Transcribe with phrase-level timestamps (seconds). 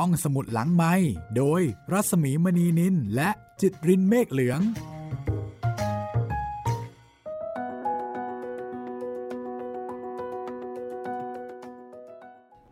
[0.00, 0.94] ห้องสมุดหลังไม้
[1.36, 3.30] โดยรัสมีมณีนินและ
[3.60, 4.60] จิตรินเมฆเหลือง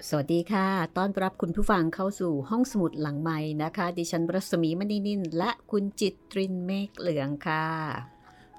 [0.08, 0.66] สวัสดีค่ะ
[0.96, 7.66] ต้อนรับคุณผู้ฟังเข้าสู่ห้องสมุดหลังไม้นะคะ ดิฉันรัศมีมณีนินและคุณจิตรินเมฆเหลืองค่ะ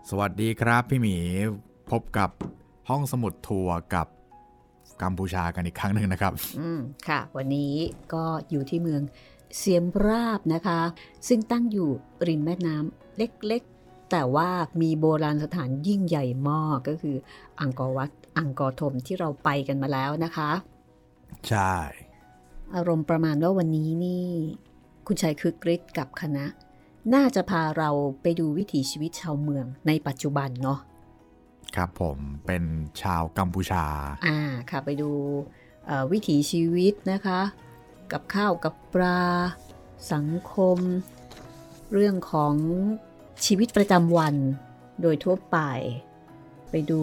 [0.10, 1.18] สวัสดีครับพี่หมี
[1.92, 2.30] พบกับ
[2.90, 4.08] ห้องสมุดทัวร์กับ
[5.02, 7.74] กัมพูชากันอีกครั้งหนึ่งนะครับ อืมค่ะ วันนี้
[8.14, 9.02] ก็อยู่ที่เมือง
[9.58, 10.82] เสียมราบนะคะ
[11.28, 11.90] ซึ่งตั้งอยู่
[12.28, 14.50] ริมแม่น้ำเล็กๆ แต่ว่า
[14.82, 17.16] มีโบราณสถานยิ่งใหญ่มากก็คือ
[17.60, 20.52] อังกอร์วัดอังกอร์ธมที่เราไปกันมาแล้วนะคะ
[21.48, 21.74] ใช่
[22.76, 24.26] อารมณ์ประมาณว่าวันนี้นี่
[25.08, 26.46] คุณชัยคือกริชกับคณะ
[27.14, 27.90] น่าจะพาเรา
[28.22, 30.80] ไปดูวิถีชีวิตชาวเมืองในปัจจุบันเนาะ
[31.76, 32.64] ครับผมเป็น
[33.02, 33.86] ชาวกัมพูชา
[34.26, 34.40] อ่า
[34.70, 35.12] ค่ะไปดู
[36.12, 37.42] วิถีชีวิตนะคะ
[38.12, 39.22] กับข้าวกับปลา
[40.14, 40.78] สังคม
[41.94, 42.56] เรื่องของ
[43.46, 44.36] ชีวิตประจำวัน
[45.02, 45.58] โดยทั่วไป
[46.70, 47.02] ไปดู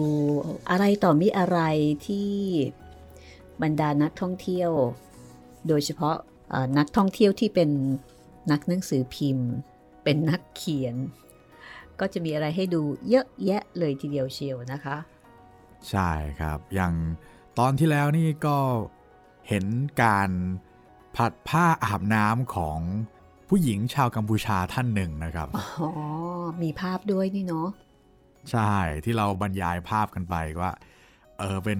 [0.69, 1.59] อะไรต่อมีอะไร
[2.07, 2.29] ที่
[3.61, 4.71] บรรดานักท่องเที่ยว
[5.67, 6.15] โดยเฉพาะ
[6.77, 7.69] นักท่องเที่ยวที่เป็น
[8.51, 9.49] นักหนังสือพิมพ์
[10.03, 10.95] เป็นนักเขียน
[11.99, 14.97] ก็จะมีอะไรให้ดูเยอะแยะเลยทีเดียวเชียวนะคะ
[15.89, 16.93] ใช่ครับ อย่าง
[17.59, 18.57] ตอนที่แล้วนี่ก็
[19.47, 19.65] เห็น
[20.03, 20.29] การ
[21.15, 22.79] ผัดผ้าอาบน้ำของ
[23.49, 25.89] ผู้หญิงชาวกัมพูชาท่านหนึ่งนะครับ อ๋อ
[26.63, 27.67] มีภาพด้วยนี่เนาะ
[28.51, 30.71] ใช่ที่เราบรรยายภาพกันไปว่า
[31.39, 31.79] เออเป็น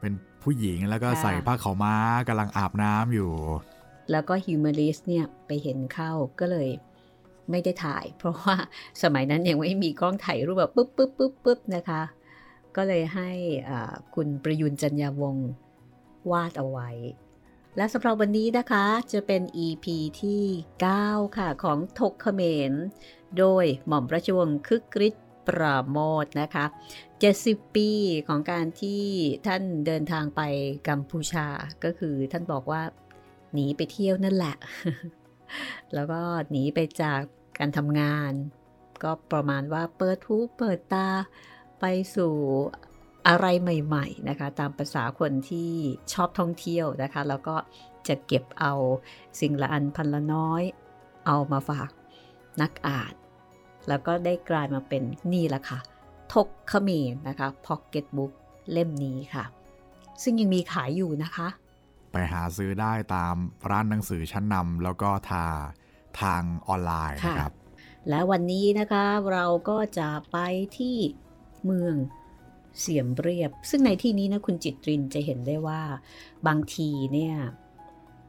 [0.00, 1.94] เป็นผู้หญิงแล้วก็ค่ะใส่ผ้าขาวม้า
[2.28, 3.32] กำลังอาบน้ำอยู่
[4.10, 6.68] แล้วก็ฮิวเมริสเนี่ยไปเห็นเข้าก็เลย
[7.50, 8.56] ไม่ได้ถ่าย เพราะว่า
[9.02, 12.02] สมัยนั้นยังไม่มีกล้องถ่ายรูปแบบปุ๊บปุ๊บปุ๊บปุ๊บนะคะ
[12.76, 13.30] ก็เลยให้
[14.14, 15.48] คุณประยุนจันยาวงศ์
[16.30, 16.90] วาดเอาไว้
[17.76, 19.86] และสำหรับวันนี้นะคะจะเป็น EP
[20.22, 20.44] ที่
[20.90, 22.72] 9 ค่ะ ของทกเขมร
[23.38, 26.64] โดยหม่อมปราชวงคึกฤทธิ์ปราโมทนะคะ
[27.20, 27.90] 70 ปี
[28.28, 29.02] ของการที่
[29.46, 30.40] ท่านเดินทางไป
[30.88, 31.46] กัมพูชา
[31.84, 32.82] ก็คือท่านบอกว่า
[33.52, 34.56] หนีไปเที่ยวนั่นแหละ
[35.94, 37.22] แล้วก็หนีไปจาก
[37.58, 38.32] การทำงาน
[39.02, 41.08] ก็ประมาณว่าเปิดหูเปิดตา
[41.80, 41.84] ไป
[42.16, 42.34] สู่
[43.28, 45.72] อะไรใหม่ๆนะคะตามภาษาคนที่
[46.12, 47.56] ชอบท่องเที่ยวนะคะ แล้วก็
[48.08, 48.74] จะเก็บเอา
[49.40, 50.62] สิ่งละอันพันละน้อย
[51.26, 51.90] เอามาฝาก
[52.60, 53.14] นักอ่าน
[53.88, 55.02] แล้วก็ได้กลายมาเป็น
[55.32, 55.78] นี่แหละค่ะ
[56.32, 58.32] ทกขมรนะคะพ็อกเก็ตบุ๊ก
[58.72, 59.44] เล่มนี้ค่ะ
[60.22, 61.48] ซึ่งยังมีขายอยู่นะคะ
[62.12, 63.36] ไปหาซื้อได้ตาม
[63.70, 65.46] ร้านหนังสือชั้นนำแล้วก็ทา
[66.20, 67.52] ทางออนไลน์นะครับ
[68.08, 70.38] และวันนี้นะคะเราก็จะไป
[70.78, 70.96] ที่
[71.64, 71.94] เมือง
[72.80, 75.82] เสียมเรียบ ซึ่งในที่นี้นะคุณจิตรินจะเห็นได้ว่า
[76.46, 77.34] บางทีเนี่ย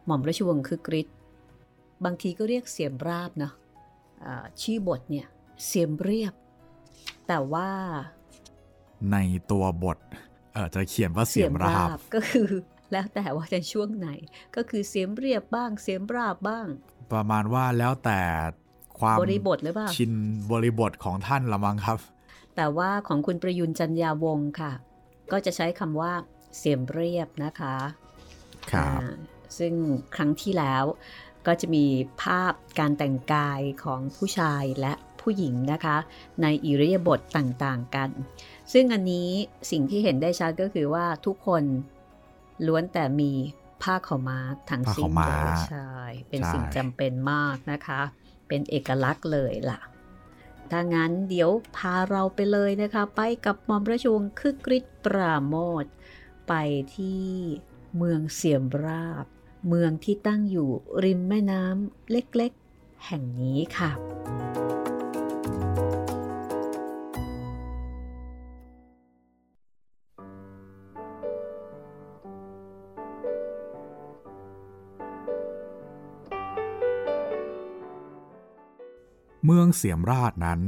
[0.06, 1.08] หม่อมราชวงศ์คือกริช
[2.06, 3.54] บางทีก็เรียกเสียมราบเนาะ
[4.26, 5.28] อ่าชื่อบทเนี่ย
[5.66, 6.34] เสียมเรียบ
[7.28, 7.70] แต่ว่า
[9.12, 9.18] ใน
[9.52, 9.98] ตัวบท
[10.54, 12.46] เออจะเขียนว่าเสียมราบก็คือ
[12.92, 14.10] แล้วแต่ว่าจะช่วงไหน
[14.56, 16.68] ก็คือเสียมเรียบบ้าง เสียมราบบ้าง
[17.12, 18.20] ประมาณว่าแล้วแต่
[19.00, 20.12] ความบริบทหรือเปล่าชิน
[20.52, 21.98] บริบทของท่านละมั้งครับ
[22.56, 24.72] แต่ว่าของคุณประยุนจันยาวงศ์ค่ะ
[25.32, 26.12] ก็จะใช้คำว่า
[26.58, 27.76] เสียมเรียบนะคะ
[28.72, 29.14] ครับอ่า
[29.58, 29.74] ซึ่ง
[30.16, 30.84] ครั้งที่แล้ว
[31.48, 31.86] ก็จะมี
[32.22, 35.98] ภาพการแต่งกายของผู้ชายและผู้หญิงนะคะ
[36.42, 38.10] ในอิริยาบถต่างๆกัน
[38.74, 39.30] ซึ่งอันนี้
[39.72, 41.64] สิ่งที่เห็นได้ชัดก็คือว่าทุกคน
[42.68, 43.32] ล้วนแต่มี
[43.84, 44.40] ผ้าขาวม้า
[44.70, 45.92] ทั้งสิ้นผ้าขาวม้าเลยใช่
[46.30, 48.02] เป็นใช่สิ่งจำเป็นมากนะคะ
[48.48, 49.80] เป็นเอกลักษณ์เลยล่ะ
[50.72, 55.86] ถ้างั้นเดี๋ยวพาเราไปเลยนะคะ ไปกับหมอมราชวงศ์คึกฤทธิ์ปราโมท
[56.48, 56.54] ไป
[56.96, 57.28] ที่
[57.98, 59.26] เมืองเสียมราบ
[59.68, 60.70] เมืองที่ตั้งอยู่
[61.04, 63.92] ริมแม่น้ำเล็กๆ แห่งนี้ค่ะ
[79.44, 80.62] เมืองเสียมราชนั้น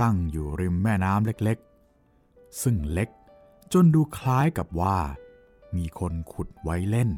[0.00, 3.08] ตั้งอยู่ริมแม่น้ำเล็กๆ ซึ่งเล็ก
[3.72, 4.98] จนดูคล้ายกับว่า
[5.76, 7.10] มีคนขุดไว้เล่น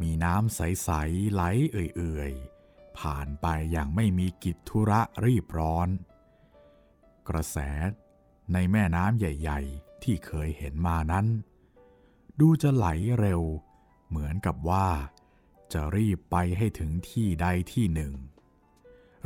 [0.00, 1.42] มีน้ำใส ๆ ไหล
[1.72, 5.88] เอื่อยๆ ผ่านไปอย่างไม่มีกิจธุระรีบร้อน
[7.28, 7.58] กระแส
[8.52, 11.26] ในแม่น้ำใหญ่ ๆ ที่เคยเห็นมานั้น
[12.40, 12.86] ดูจะไหล
[13.18, 13.42] เร็ว
[14.08, 14.88] เหมือนกับว่า
[15.72, 18.12] จะรีบไปให้ถึงที่ใดที่หนึ่ง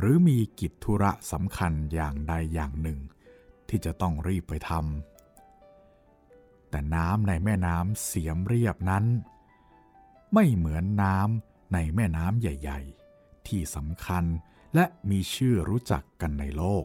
[0.05, 2.99] หรือมีกิจธุระสำคัญอย่างใดอย่างหนึ่ง
[3.69, 9.05] ที่จะต้องรีบไปทำแต่น้ำในแม่น้ำเสียมเรียบนั้น
[10.35, 12.81] ไม่เหมือนน้ำในแม่น้ำใหญ่
[13.15, 14.25] ๆ ที่สำคัญ
[14.75, 16.85] และมีชื่อรู้จักกันในโลก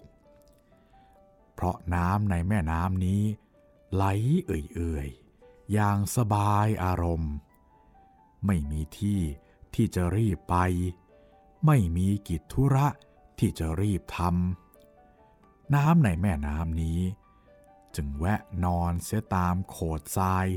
[1.53, 3.23] เพราะน้ำในแม่น้ำนี้
[3.93, 4.03] ไหล
[4.45, 7.33] เอื่อยๆ อย่างสบายอารมณ์
[8.45, 9.21] ไม่มีที่
[9.73, 10.55] ที่จะรีบไป
[11.65, 12.87] ไม่มีกิจธุระ
[13.39, 17.01] ที่จะรีบทำน้ำในแม่น้ำนี้
[17.95, 20.47] จึงแวะนอนเสียตามโขดทราย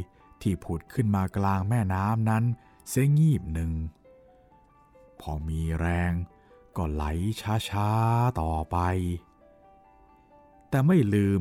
[0.42, 2.44] ที่ผุดขึ้นมากลางแม่น้ำนั้น
[2.88, 3.72] เสียงีบหนึ่ง
[5.20, 6.12] พอมีแรง
[6.76, 7.04] ก็ไหล
[7.70, 8.78] ช้าๆต่อไป
[10.68, 11.40] แต่ไม่ลืม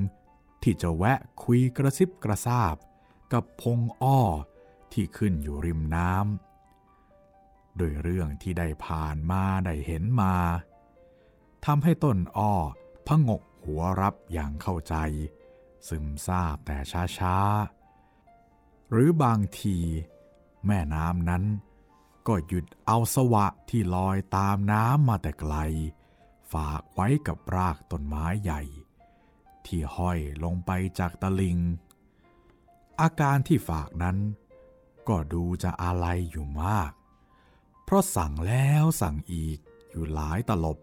[0.63, 2.75] ที่จะแวะคุยกระซิบกระซาบ
[3.33, 4.19] กับพงอ้อ
[4.91, 10.35] ที่ขึ้นอยู่ริมน้ำโดยเรื่องที่ได้ผ่านมาได้เห็นมา
[11.65, 12.53] ทำให้ต้นอ้อ
[13.07, 14.95] พงกหัวรับอย่างเข้าใจ
[15.87, 16.77] ซึมซาบแต่
[17.17, 19.77] ช้าๆ หรือบางที
[20.65, 21.43] แม่น้ำนั้น
[22.27, 25.55] ก็หยุดเอาสวะที่ลอยตามน้ำมาแต่ไกล
[26.53, 28.61] ฝากไว้กับรากต้นไม้ใหญ่
[29.65, 31.57] ที่ห้อยลงไปจากตะลิง
[33.01, 34.17] อาการที่ฝากนั้น
[35.07, 36.91] ก็ดูจะอะไรอยู่มาก
[37.83, 39.59] เพราะสั่งแล้วสั่งอีก
[39.89, 40.77] อยู่หลายตลบ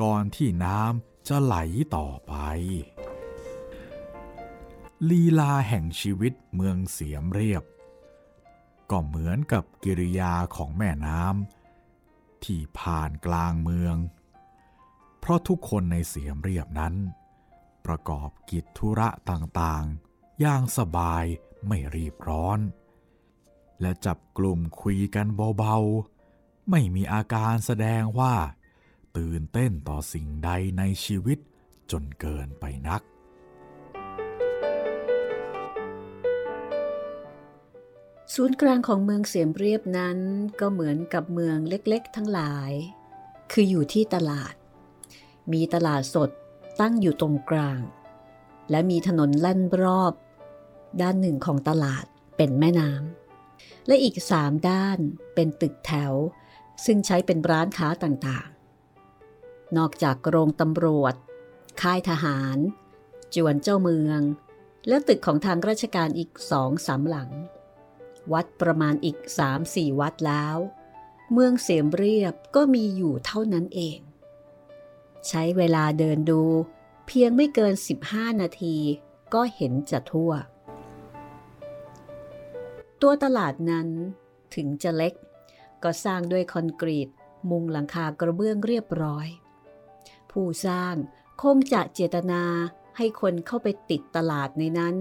[0.00, 1.56] ก่อนที่น้ำจะไหล
[1.96, 2.34] ต่อไป
[5.10, 7.64] ลีลาแห่งชีวิตเมืองเสียมเรียบ
[8.90, 13.96] ก็เหมือนกับกิริยาของแม่น้ำที่ผ่านกลางเมือง
[15.20, 16.94] เพราะทุกคนในเสียมเรียบนั้น
[17.86, 21.24] ประกอบกิจธุระต่างๆ อย่างสบาย
[21.66, 22.58] ไม่รีบร้อน
[23.80, 25.26] และจับกลุ่มคุยกัน
[25.58, 28.34] เบาๆ ไม่มีอาการแสดงว่า
[29.16, 31.38] ตื่นเต้นต่อสิ่งใดในชีวิต
[31.90, 33.02] จนเกินไปนัก
[38.34, 40.18] ศูนย์กลางของเมืองเสียมเรียบนั้น
[40.60, 42.72] ก็เหมือนกับเมืองเล็กๆ ทั้งหลาย
[43.52, 44.54] คืออยู่ที่ตลาด
[45.52, 46.30] มีตลาดสด
[46.80, 47.80] ตั้งอยู่ตรงกลาง
[48.70, 50.12] และมีถนนลั่นรอบ
[51.02, 52.04] ด้านหนึ่งของตลาด
[52.36, 54.98] เป็นแม่น้ำและอีกสามด้าน
[55.34, 56.12] เป็นตึกแถว
[56.84, 58.48] ซึ่งใช้เป็นร้านค้าต่าง
[59.76, 61.14] นอกจากโรงตำรวจ
[61.80, 62.58] ค่ายทหาร
[63.34, 64.20] จวนเจ้าเมือง
[64.88, 67.30] และตึกของทางราชการอีกสองสามหลัง
[68.32, 70.56] วัดประมาณอีกสามสี่วัดแล้ว
[71.32, 73.98] เมืองเสียมเรียบก็มีอยู่เท่านั้นเอง
[75.28, 76.42] ใช้เวลาเดินดู
[77.06, 77.74] เพียงไม่เกิน
[78.08, 78.76] 15 นาที
[79.34, 80.32] ก็เห็นจะทั่ว
[83.00, 83.88] ตัวตลาดนั้น
[84.54, 85.14] ถึงจะเล็ก
[85.82, 87.08] ก็สร้างด้วยคอนกรีต
[87.50, 89.26] มุงหลังคากระเบื้องเรียบร้อย
[90.40, 90.94] ผู้สร้าง
[91.42, 92.42] คงจะเจตนา
[92.96, 94.96] ให้คนเข้าไปติดตลาดในนั้น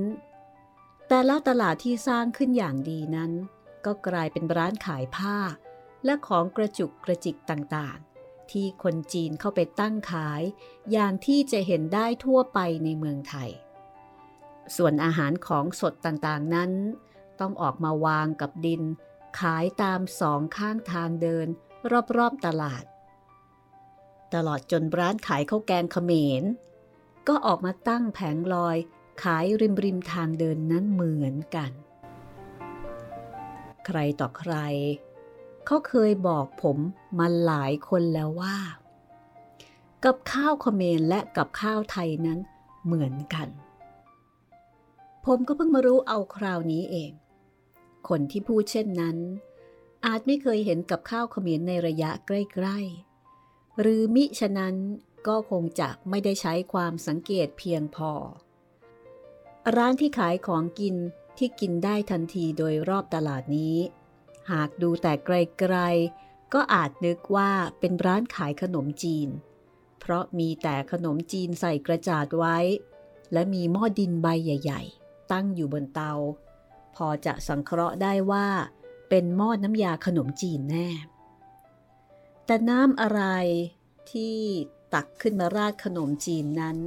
[1.07, 3.31] แต่ละตลาดที่สร้างขึ้นอย่างดีนั้น
[3.85, 5.37] ก็กลายเป็นร้านขายผ้า
[6.05, 10.41] และของกระจุกกระจิกต่างๆ ที่คนจีนเข้าไปตั้งขาย
[10.91, 13.49] อย่างที่จะเห็นได้ทั่วไปในเมืองไทย
[14.75, 16.71] ส่วนอาหารของสดต่างๆนั้น
[17.39, 18.81] ต้องออกมาวางกับดิน
[19.39, 21.47] ขายตามสองข้างทางเดิน
[22.17, 22.83] รอบๆตลาด
[24.33, 26.11] ตลอดจนร้านขายข้าวแกงเขม
[26.41, 26.43] ร
[27.27, 28.77] ก็ออกมาตั้งแผงลอย
[29.23, 31.71] ขายริมริมทางเดินนั้นเหมือนกัน
[33.85, 34.53] ใครต่อใคร
[35.65, 36.77] เขาเคยบอกผม
[37.19, 38.57] มาหลายคนแล้วว่า
[40.03, 42.39] กับข้าวคอมเมนและกับข้าวไทยนั้น
[42.85, 43.47] เหมือนกัน
[45.25, 47.11] ผมก็เพิ่งมารู้เอาคราวนี้เอง
[48.09, 49.17] คนที่พูดเช่นนั้น
[50.05, 52.31] อาจไม่เคยเห็นกับข้าวเขมรในระยะใก
[52.65, 53.04] ล้ ๆ
[53.79, 54.75] หรือมิฉะนั้น
[55.27, 58.11] ก็คงจะไม่ได้ใช้ความสังเกตเพียงพอ
[59.75, 60.95] ร้านที่ขายของกิน
[61.37, 63.77] ที่กินได้ทันทีโดยรอบตลาดนี้
[64.51, 69.29] หากดูแต่ไกลๆ ก็อาจนึกว่าเป็นร้านขายขนมจีน
[69.99, 72.57] เพราะมีแต่ขนมจีนใส่กระจาดไว้
[73.33, 76.13] และมีหม้อดินใบใหญ่ ๆ ตั้งอยู่บนเตา
[76.95, 78.47] พอจะสังเคราะห์ได้ว่า
[79.09, 80.87] เป็นหม้อน้ำยาขนมจีนแน่
[82.45, 83.21] แต่น้ำอะไร
[84.11, 84.37] ที่
[84.93, 86.77] ตักขึ้นมาราดขนมจีนนั้น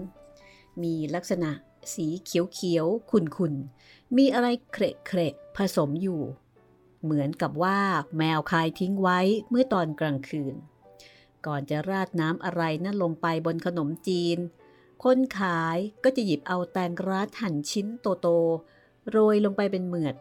[0.82, 1.50] มีลักษณะ
[1.94, 6.22] สีเขียวๆขุ่นๆ มีอะไรเคระเคระผสมอยู่
[7.02, 7.80] เหมือนกับว่า
[8.18, 10.54] แมวคายทิ้งไว้เมื่อตอนกลางคืน
[11.46, 14.38] ก่อนจะราดน้ำอะไรนั่นลงไปบนขนมจีน
[15.04, 20.14] คนขายก็จะหยิบเอาแตงรัดหั่นชิ้นโตๆโรยลงไปเป็นเหมือด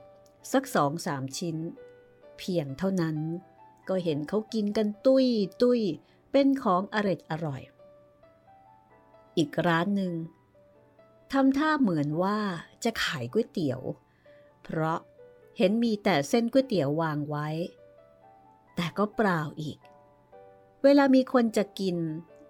[0.52, 1.58] สักสองสามชิ้น
[2.38, 3.18] เพียงเท่านั้น
[3.90, 5.26] ก็เห็นเขากินกันตุ้ย
[5.62, 5.80] ตุ้ย
[6.32, 7.62] เป็นของอร่อยอร่อย
[9.38, 10.14] อีกร้านหนึ่ง
[11.32, 12.40] ทำท่าเหมือนว่า
[12.84, 13.82] จะขายก๋วยเตี๋ยว
[14.64, 15.00] เพราะ
[15.58, 17.48] เห็นมีแต่เส้นก๋วยเตี๋ยววางไว้
[18.76, 19.78] แต่ก็เปล่าอีก
[20.84, 21.98] เวลามีคนจะกิน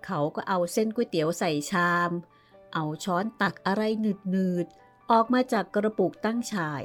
[0.06, 2.12] เขาก็เอาเส้นก๋วยเตี๋ยวใส่ชาม
[2.74, 3.82] เอาช้อนตักอะไร
[4.29, 6.84] หนืดๆออกมาจากกระปุกตั้งฉาย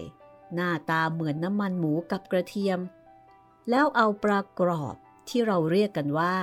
[0.54, 2.78] หน้าตาเหมือนน้ำมันหมูกับกระเทียม
[3.71, 4.97] แล้วเอาปลากรอบ
[5.28, 6.35] ที่เราเรียกกันว่า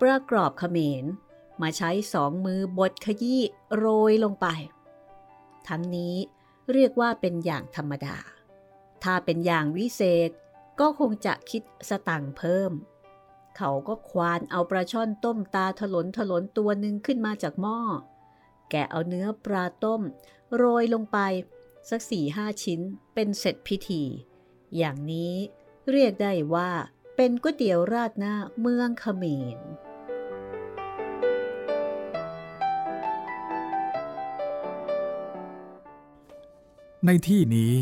[0.00, 1.04] ปลากรอบเขมร
[1.62, 3.42] มาใช้สองมือบดขยี้
[3.76, 4.46] โรยลงไป
[5.68, 6.16] ทั้งนี้
[6.72, 8.16] เรียกว่าเป็นอย่างธรรมดา
[9.02, 10.30] ถ้าเป็นอย่างวิเศษ
[10.80, 12.72] ก็คงจะคิดสตังเพิ่ม
[13.56, 17.78] เขาก็ควานเอาปลาช่อนต้มตาถลนถลนตัวหนึ่งขึ้นมาจากหม้อ
[18.70, 20.02] แกเอาเนื้อปลาต้ม
[20.56, 21.18] โรยลงไป
[21.90, 22.80] สักสี่ห้าชิ้น
[23.14, 24.02] เป็นเสร็จพิธี
[24.76, 25.34] อย่างนี้
[25.92, 26.70] เรียกได้ว่า
[27.16, 29.24] เป็นก๋วยเตี๋ยวราดหน้าเมืองเขม
[29.56, 29.58] ร
[37.06, 37.74] ในที่นี้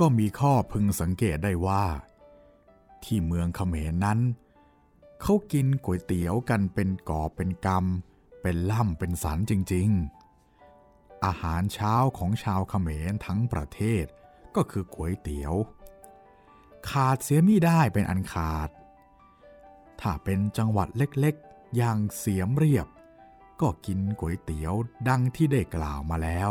[0.00, 1.84] ก็มีข้อพึงสังเกตได้ว่า
[3.04, 4.18] ที่เมืองเขมรนั้น
[5.20, 9.88] เขากินก๋วยเตี๋ยวกันเป็นกอบเป็นกำเป็นล่ำเป็นสันจริง
[10.56, 14.04] ๆ อาหารเช้าของชาวเขมรทั้งประเทศ
[14.56, 15.54] ก็คือก๋วยเตี๋ยว
[16.90, 18.68] ขาดเสียม่ได้เป็นอันขาด
[20.00, 22.86] ถ้าเป็นจังหวัดเล็กๆ อย่างเสียมเรียบ
[23.60, 24.74] ก็กินก๋วยเตี๋ยว
[25.08, 26.50] ดังที่ได้กล่าวมาแล้ว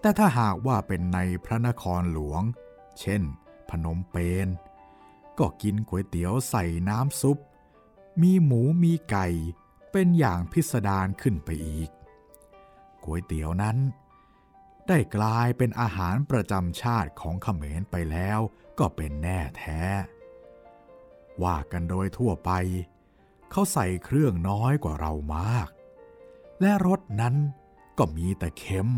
[0.00, 2.42] แต่ถ้าหากว่าเป็นในพระนครหลวง
[3.00, 3.22] เช่น
[3.68, 4.48] พนมเปญ
[5.38, 7.38] ก็กินก๋วยเตี๋ยวใส่น้ำซุป
[8.22, 9.26] มีหมูมีไก่
[9.92, 11.90] เป็นอย่างพิสดารขึ้นไปอีก
[13.04, 13.76] ก๋วยเตี๋ยวนั้น
[14.88, 18.40] ได้กลายเป็นอาหารประจำชาติของเขมรไปแล้ว
[18.78, 19.82] ก็เป็นแน่แท้
[21.42, 22.50] ว่ากันโดยทั่วไป
[23.50, 25.68] เขาใส่เครื่องน้อยกว่าเรามาก
[26.60, 27.34] และรสนั้น
[27.98, 28.90] ก็มีแต่เค็ม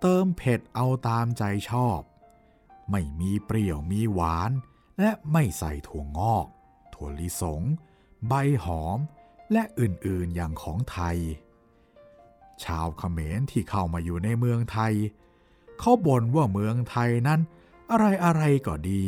[0.00, 2.00] เติมเผ็ดเอาตามใจชอบ
[2.90, 4.50] ไม่มีเปรี้ยวมีหวาน
[5.00, 6.46] และไม่ใส่ถั่วงอก
[6.94, 7.62] ถั่วลิสง
[8.28, 8.32] ใบ
[8.64, 8.98] หอม
[9.52, 11.18] และอื่นๆอย่างของไทย
[12.64, 14.94] ชาวเขมรที่เข้ามาอยู่ในเมืองไทย
[15.78, 17.40] เขาบ่นว่าเมืองไทยนั้น
[17.90, 19.04] อะไรอะไรก็ดี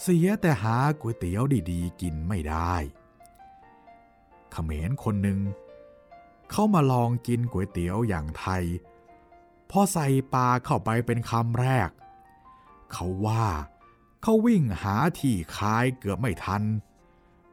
[0.00, 2.74] เสียแต่หาก๋วยเตี๋ยวดีๆ กินไม่ได้
[4.52, 5.40] เขมรคนหนึ่ง
[6.50, 8.64] เขามาลองกินก๋วยเตี๋ยวอย่างไทย
[9.70, 11.90] พอใส่ปลาเข้าไปเป็นคำแรก
[12.92, 13.46] เขาว่า
[14.22, 16.62] เขาวิ่งหาที่คายเกือบไม่ทัน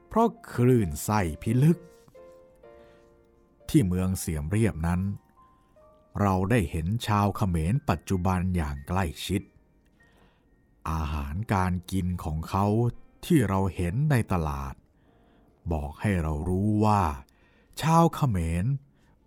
[0.08, 1.78] เพราะคลื่นไส้พิลึก
[3.70, 5.02] ที่เมืองเสียมเรียบนั้น
[6.22, 9.42] เราได้เห็นชาวเขมรปัจจุบันอย่างใกล้ชิด
[10.92, 12.66] อาหารการกินของเขา
[13.26, 14.76] ที่เราเห็นในตลาด
[15.72, 17.04] บอกให้เรารู้ว่า
[17.82, 18.66] ชาวเขมร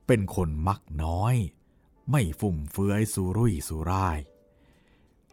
[0.07, 1.35] เป็นคนมักน้อย
[2.11, 4.19] ไม่ฟุ่มเฟือยสุรุ่ยสุร่าย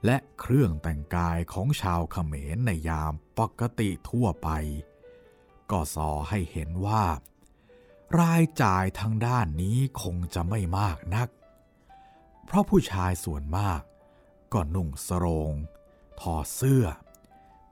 [0.05, 4.49] และเครื่องแต่งกายของชาวเขมรในยามปกติทั่วไป
[5.71, 7.03] ก็สอให้เห็นว่า
[8.19, 11.29] รายจ่ายทางด้านนี้คงจะไม่มากนัก
[12.45, 13.81] เพราะผู้ชายส่วนมาก
[14.53, 15.53] ก็นุ่งสรง
[16.21, 16.85] ถอดเสื้อ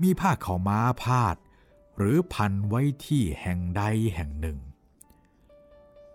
[0.01, 1.35] มีผ้าขาวม้าพาด
[1.97, 3.83] หรือพันไว้ที่แห่งใด
[4.15, 4.59] แห่งหนึ่ง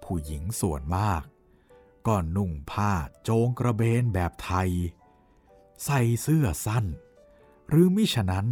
[0.03, 1.23] ผู้หญิงส่วนมาก
[2.07, 4.71] ก็นุ่งผ้าโจงกระเบนแบบไทย
[5.85, 6.85] ใส่เสื้อสั้น
[7.69, 8.47] หรือมิฉะนั้น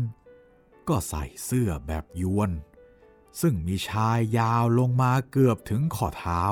[0.88, 2.50] ก็ใส่เสื้อแบบยวน
[3.40, 6.42] ซึ่งมีชายยาวลงมาเกือบถึงข้อเท้า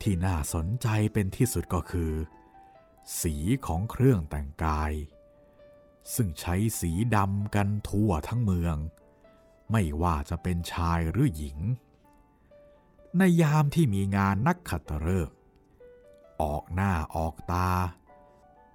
[0.00, 2.12] ที่น่าสนใจเป็นที่สุดก็คือ
[3.20, 3.34] สี
[3.66, 4.92] ของเครื่องแต่งกาย
[6.14, 8.76] ซึ่งใช้สีดำกันทั่วทั้งเมือง
[9.72, 11.58] ไม่ว่าจะเป็นชายหรือหญิง
[13.18, 15.36] ในยามที่มีงานนักขัตฤกษ์
[16.42, 17.70] ออกหน้าออกตา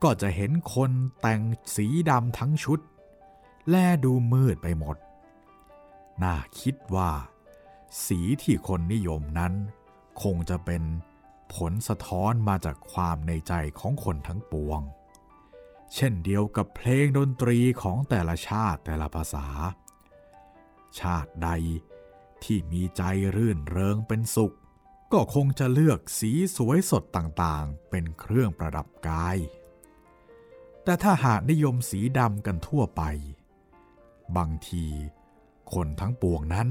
[0.04, 0.92] ก็จะเห็นคน
[1.22, 1.42] แต่ง
[1.76, 2.80] สีดำทั้งชุด
[3.70, 4.98] แลดูมืดไปหมด
[6.24, 7.12] น่าคิดว่า
[8.06, 9.54] สีที่คนนิยมนั้น
[10.22, 10.84] คงจะเป็น
[11.54, 14.82] ผลสะท้อนมาจากความในใจของคนทั้งปวง
[15.94, 19.48] เช่นเดียวกับเพลงดนตรีของแต่ละชาติแต่ละภาษา
[21.00, 21.50] ชาติใด
[22.44, 23.02] ที่มีใจ
[23.36, 24.56] รื่นเริงเป็นสุข
[25.14, 29.38] ก็คงจะเลือกสีสวยสดต่างๆ เป็นเครื่องประดับกาย
[30.84, 33.02] แต่ถ้าหากนิยมสีดำกันทั่วไป
[34.38, 34.86] บางที
[35.74, 36.70] คนทั้งปวงนั้น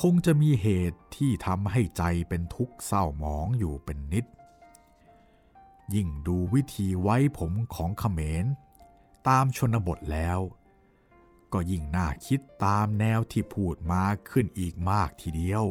[0.00, 4.26] คงจะมีเหตุที่ทำให้ใจเป็นทุกข์เศร้าหมองอยู่เป็นนิด
[5.94, 8.46] ยิ่งดูวิธีไว้ผมของเขมร
[9.28, 10.38] ตามชนบทแล้ว
[11.52, 15.64] ก็ยิ่งน่าคิดตามแนวที่พูดมาขึ้นอีกมากทีเดียว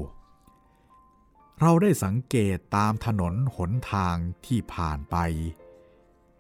[1.59, 4.15] เราได้สังเกตตามถนนหนทาง
[4.45, 5.15] ที่ผ่านไป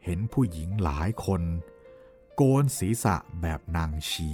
[0.03, 1.41] เห็นผู้หญิงหลายคน
[2.35, 4.31] โกนศีรษะแบบนางชี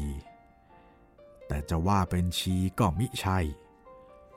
[1.54, 3.40] แต่จะว่าเป็นชีก็มิใช่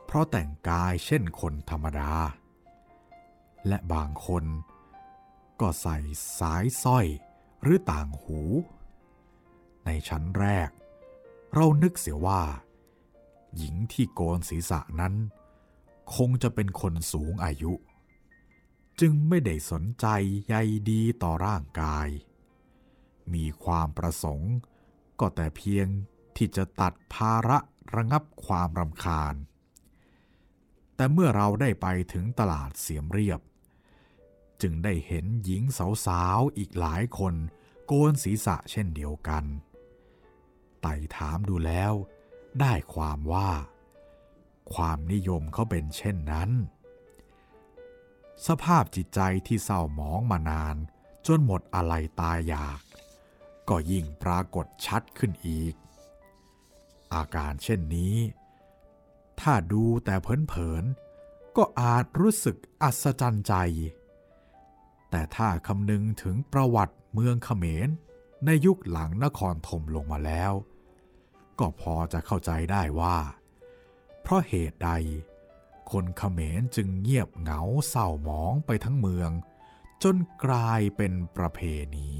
[0.04, 2.12] เพราะแต่งกายเช่นคนธรรมดา
[3.68, 4.44] และบางคน
[5.60, 5.98] ก็ใส่
[6.38, 7.06] สายสร้อย
[7.62, 8.40] หรือต่างหู
[9.84, 10.70] ในชั้นแรก
[11.54, 12.42] เรานึกเสียว่า
[13.56, 15.14] หญิงที่โกนศีรษะนั้น
[16.16, 17.72] คงจะเป็นคนสูงอายุ
[19.00, 20.06] จึงไม่ได้สนใจ
[20.48, 20.54] ใย
[20.90, 22.08] ดีต่อร่างกาย
[23.34, 24.54] มีความประสงค์
[25.20, 25.88] ก็แต่เพียง
[26.36, 27.58] ที่จะตัดภาระ
[27.94, 29.34] ระงับความรำคาญ
[30.96, 33.40] แต่เมื่อเราได้ไปถึงตลาดเสียมเรียบ
[34.62, 35.62] จึงได้เห็นหญิง
[36.06, 37.34] สาวๆอีกหลายคน
[37.86, 39.44] โกนศีรษะเช่นเดียวกัน
[40.82, 41.92] ไต่ถามดูแล้ว
[42.60, 43.50] ได้ความว่า
[44.74, 46.50] ความนิยมเขาเป็นเช่นนั้น
[48.46, 50.76] สภาพจิตใจที่เศร้าหมองมานาน
[51.26, 52.80] จนหมดอะไรตายอยาก
[53.68, 55.74] ก็ยิ่งปรากฏชัดขึ้นอีก
[57.14, 58.16] อาการเช่นนี้
[59.40, 60.14] ถ้าดูแต่
[60.48, 63.54] เผินๆก็อาจรู้สึกอัศจรรย์ใจ
[65.10, 67.88] แต่ถ้าคำนึงถึงประวัติเมืองเขมร
[68.44, 70.52] ในยุคหลังนครธมลงมาแล้ว
[71.58, 73.18] ก็พอจะเข้าใจได้ว่า
[74.22, 74.90] เพราะเหตุใด
[75.90, 79.30] คนเขมรจึงเงียบเหงาเศร้าหมองไปทั้งเมือง
[80.02, 81.60] จนกลายเป็นประเพ
[81.96, 82.10] ณี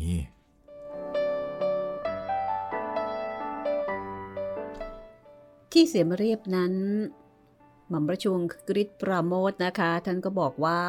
[5.75, 6.75] ที่เสียมเรียบนั้น
[7.89, 10.83] หม่อมปราชวงกริชปราโมทนะคะ ท่านก็บอกว่า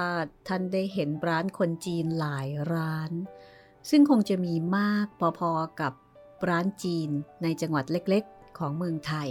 [0.47, 3.11] ท่านได้เห็นร้านคนจีนหลายร้าน
[3.89, 5.07] ซึ่งคงจะมีมาก
[5.39, 5.93] พอๆกับ
[6.49, 7.09] ร้านจีน
[7.43, 9.29] ในจังหวัดเล็กๆ ของเมืองไทย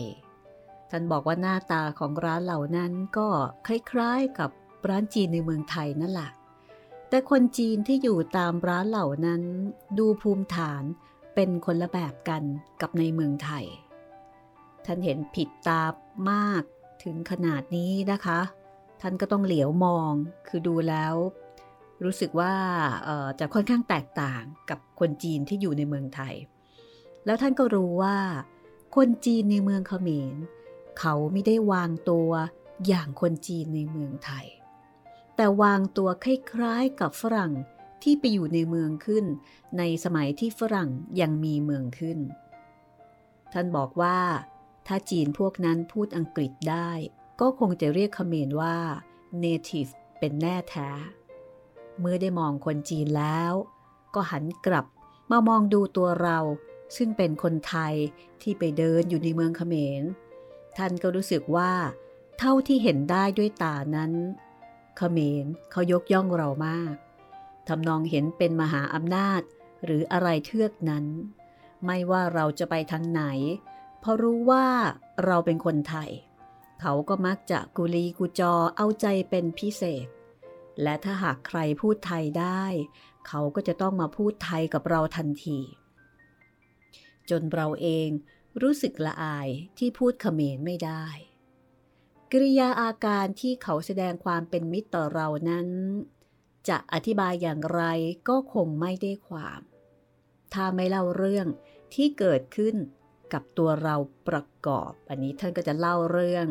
[0.90, 3.28] ท่านบอกว่าหน้าตาของร้านเหล่านั้นก็
[3.66, 4.50] คล้ายๆกับ
[4.88, 6.30] ร้านจีนในเมืองไทยนั่นแหละ
[7.08, 9.42] แต่คนจีนที่อยู่ตามร้านเหล่านั้น
[9.98, 10.84] ดูภูมิฐาน
[11.34, 12.42] เป็นคนละแบบกัน
[12.80, 13.66] กับในเมืองไทย
[14.86, 15.82] ท่านเห็นผิดตา
[16.30, 16.62] มาก
[17.04, 18.40] ถึงขนาดนี้นะคะ
[19.00, 20.12] ท่านก็ต้องเหลียวมอง
[20.48, 21.14] คือดูแล้ว
[22.04, 22.54] รู้สึกว่า
[23.40, 26.34] จะค่อนข้างแตกต่างกับคนจีนที่อยู่ในเมืองไทย
[27.24, 28.16] แล้วท่านก็รู้ว่า
[28.96, 30.34] คนจีนในเมืองเขมร
[30.98, 32.30] เขาไม่ได้วางตัว
[32.86, 34.46] อย่างคนจีนในเมืองไทย
[35.36, 37.52] แต่วางตัวคล้ายๆกับฝรั่ง
[38.02, 39.24] ที่ไปอยู่ในเมืองขึ้น
[39.78, 42.18] ในสมัยที่ฝรั่งยังมีเมืองขึ้น
[43.52, 44.18] ท่านบอกว่า
[44.86, 46.90] ถ้าจีนพวกนั้นพูดอังกฤษได้
[47.40, 48.76] ก็คงจะเรียกเขมรว่า
[49.42, 50.90] native เป็นแน่แท้
[52.00, 53.52] เมื่อได้มองคนจีนแล้ว
[54.14, 54.86] ก็หันกลับ
[55.30, 56.38] มามองดูตัวเรา
[56.96, 57.94] ซึ่งเป็นคนไทย
[58.42, 60.02] ที่ไปเดินอยู่ในเมืองเขมร
[60.76, 61.72] ท่านก็รู้สึกว่า
[62.38, 64.12] เท่าที่เห็นได้ด้วยตานั้น
[64.96, 66.94] เขมรเขายกย่องเรามาก
[67.68, 69.42] ทำนองเห็นเป็นมหาอำนาจ
[69.84, 71.04] หรืออะไรเทือกนั้น
[71.84, 73.22] ไม่ว่าเราจะไปทางไหน
[74.06, 74.66] พอรู้ว่า
[75.24, 76.10] เราเป็นคนไทย
[76.80, 80.06] เขาก็มักจะกุลีกุจอเอาใจเป็นพิเศษ
[80.82, 82.64] และถ้าหากใครพูดไทยได้
[83.26, 85.58] เขาก็จะต้องมาพูดไทยกับเราทันที
[87.30, 88.08] จนเราเอง
[88.62, 91.04] รู้สึกละอายที่พูดเขมรไม่ได้
[92.32, 95.68] กริยาอาการที่เขาแสดงความเป็นมิตรต่อเรานั้น
[96.68, 97.82] จะอธิบายอย่างไร
[98.28, 99.60] ก็คงไม่ได้ความ
[100.52, 101.46] ถ้าไม่เล่าเรื่อง
[101.94, 102.76] ที่เกิดขึ้น
[103.32, 103.96] กับตัวเรา
[104.28, 106.46] ประกอบ อันนี้ท่านก็จะเล่าเรื่อง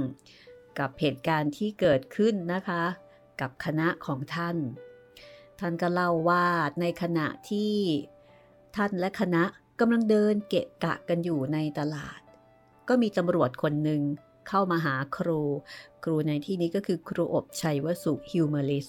[0.79, 2.83] กับเหตุการณ์ที่เกิดขึ้นนะคะ
[3.41, 4.57] กับคณะของท่าน
[5.59, 6.45] ท่านก็เล่าว่า
[6.81, 7.73] ในขณะที่
[8.75, 9.43] ท่านและคณะ
[9.79, 12.19] กำลังเดินเกะกะกันอยู่ในตลาด
[12.87, 14.01] ก็มีตำรวจคนหนึ่ง
[14.47, 15.41] เข้ามาหาครู
[16.03, 18.87] ครูในที่นี้ก็คือครูอบชัยวสุฮิวเมลิส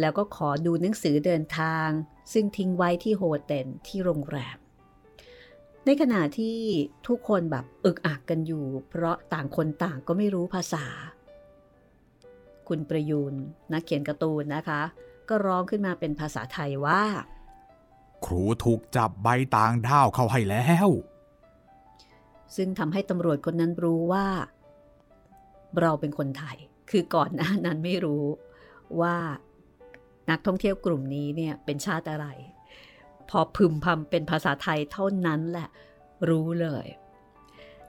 [0.00, 1.88] แล้วก็ขอดูหนังสือเดินทาง
[2.32, 4.58] ซึ่งทิ้งไว้ที่โฮเทลที่โรงแรม
[5.86, 6.58] ในขณะที่
[7.08, 10.86] ทุกคนแบบอึกอักกันอยู่ เพราะต่างคนต่างก็ไม่รู้ภาษา
[12.68, 13.34] คุณประยูน
[13.72, 14.82] นักเขียนการ์ตูนนะคะ
[15.28, 17.02] ก็ร้องขึ้นมาเป็นภาษาไทยว่า
[18.24, 20.88] ครูถูกจับใบต่างด้าวเข้าให้แล้ว
[22.56, 24.26] ซึ่งทำให้ตำรวจคนนั้นรู้ว่า
[25.80, 26.56] เราเป็นคนไทย
[26.90, 28.24] คือก่อนหน้านั้นไม่รู้
[29.00, 29.16] ว่า
[30.30, 32.26] นักท่องเที่ยวกลุ่มนี้เนี่ยเป็นชาติอะไร
[33.32, 35.68] พอพึมพำเป็นภาษาไทยเท่านั้นแหละ
[36.28, 36.86] รู้เลย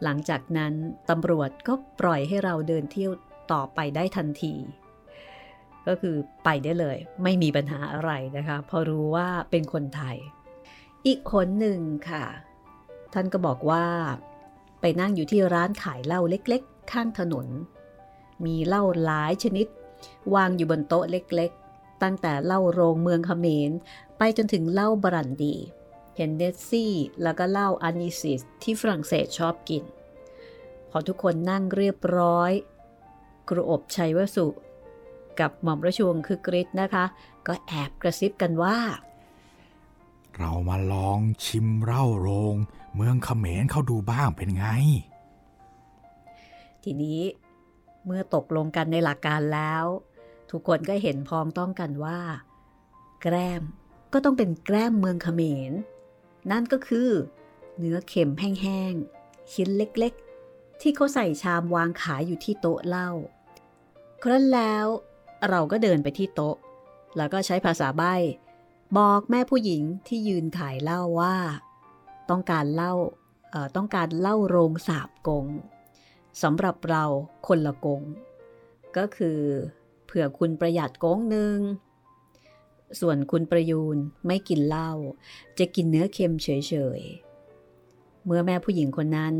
[0.03, 0.73] หลังจากนั้น
[1.09, 3.11] ตำรวจก็ปล่อยให้เราเดินเที่ยว
[3.51, 4.53] ต่อไปได้ทันที
[5.87, 10.17] ก็คือไปได้เลย ไม่มีปัญหาอะไรนะคะพอรู้ว่าเป็นคนไทย
[11.07, 11.79] อีกคนหนึ่ง
[12.09, 12.25] ค่ะ
[13.13, 13.85] ท่านก็บอกว่า
[14.81, 17.47] ไปนั่งอยู่ที่ร้านขายเหล้าเล็ก ๆ ข้างถนน
[18.45, 19.67] มีเหล้าหลายชนิด
[20.35, 21.62] วางอยู่บนโต๊ะเล็กๆ
[22.03, 23.71] ตั้งแต่เล่าโรงเมืองเขมร
[24.17, 25.55] ไปจนถึงเล่าบรันดี
[26.15, 29.83] เฮนเดซี่ แล้วก็เล่าอานิซิสที่ฝรั่งเศสชอบกิน
[30.89, 32.51] พอทุกคนนั่งเรียบร้อย
[33.49, 34.47] กรุอบชัยวสุ
[35.39, 37.05] กับหม่อมราชวงศ์คือกริชนะคะ
[37.47, 38.77] ก็แอบกระซิบกันว่า
[40.37, 42.55] เรามาลองชิมเหล้าโรง
[42.95, 44.65] เมืองเขมรเข้าดูบ้างเป็นไง
[46.83, 47.21] ทีนี้
[48.05, 49.85] เมื่อตกลงกันในหลักการแล้ว
[50.53, 52.19] ทุกคนก็เห็นพ้องต้องกันว่า
[53.21, 53.63] แกล้ม
[54.13, 55.71] ก็ต้องเป็นแกล้มเมืองเขมร
[56.51, 57.09] นั่นก็คือ
[57.77, 63.09] เนื้อเค็มแห้งๆชิ้นเล็กๆ ที่เขาใส่ชามวางขายอยู่ที่โต๊ะเหล้า
[64.23, 64.85] ครั้นแล้ว
[65.49, 66.55] เราก็เดินไปที่โต๊ะ
[67.17, 68.15] แล้วก็ใช้ภาษาใบ้
[68.97, 71.35] บอกแม่ผู้หญิงที่ยืนขายเหล้าว่า
[72.29, 72.93] ต้องการเหล้า
[73.75, 75.45] ต้องการเหล้าโรงสาบกง
[76.41, 77.03] สำหรับเรา
[77.47, 78.01] คนละกง
[78.97, 79.39] ก็คือ
[80.15, 81.57] ผื่อคุณประหยัดกงหนึ่ง
[82.99, 83.97] ส่วนคุณประยูน
[84.27, 84.91] ไม่กินเหล้า
[85.59, 89.35] จะกินเนื้อเค็มเฉยๆ เมื่อแม่ผู้หญิงคนนั้น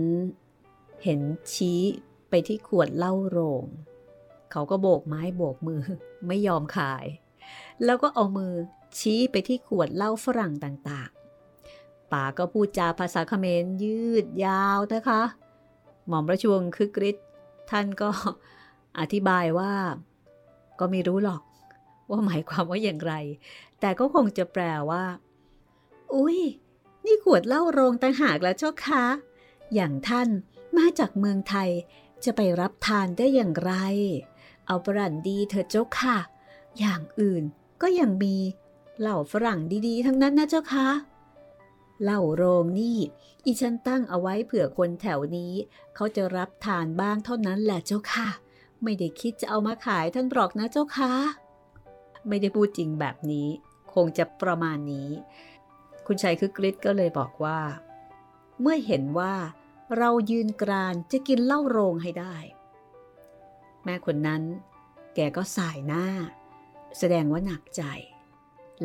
[1.04, 1.20] เห็น
[1.54, 1.82] ชี้
[2.30, 3.66] ไปที่ขวดเหล้าโรง
[4.52, 5.82] เขาก็โบกไม้โบกมือ
[6.28, 7.06] ไม่ยอมขาย
[7.86, 8.54] แล้วก็เอามือ
[9.00, 15.22] ชี้ไปที่ขวดเหล้าฝรั่งต่างๆ ป๋าก็พูดจาภาษาเขมรยืดยาวนะคะ
[16.08, 17.28] หม่อมปราชวงคึกฤทธิ์
[17.70, 18.10] ท่านก็
[19.00, 19.74] อธิบายว่า
[20.86, 21.42] ก็ไม่รู้หรอก
[22.10, 23.14] ว่าหมายความว่าอย่างไร
[23.80, 25.04] แต่ก็คงจะแปลว่า
[26.14, 26.40] อุ้ย
[27.06, 29.06] นี่ขวดเหล้าโรงต่างหากแล้วเจ้าคะ
[29.74, 30.30] อย่างท่าน
[30.78, 31.70] มาจากเมืองไทย
[32.26, 33.74] จะไปรับทานได้อย่างไร
[34.68, 36.18] เอาปรันดีเถอะเจ้าค่ะ
[36.80, 37.44] อย่างอื่น
[37.82, 38.36] ก็ยังมี
[39.00, 40.88] เหล่าฝรั่งดีๆ ทั้งนั้นนะเจ้าคะ
[42.04, 42.98] เหล้าโรงนี่
[43.46, 45.54] อีฉันตั้งเอาไว้เผื่อคนแถวนี้
[45.96, 48.30] เขาจะรับทานบ้างเท่านั้นแหละเจ้าค่ะ
[48.84, 51.14] ไม่ได้คิดจะเอามาขายท่านบอกนะเจ้าค่ะ
[52.28, 53.48] ไม่ได้พูดจริงแบบนี้
[53.94, 55.10] คงจะประมาณนี้
[56.06, 57.60] คุณชัยคือกริชก็เลยบอกว่า
[58.62, 59.34] เมื่อเห็นว่า
[59.98, 62.36] เรายืนกรานจะกินเหล้าโรงให้ได้
[63.84, 64.42] แม่คนนั้น
[65.16, 66.06] แกก็สายหน้า
[66.98, 67.84] แสดงว่าหนักใจ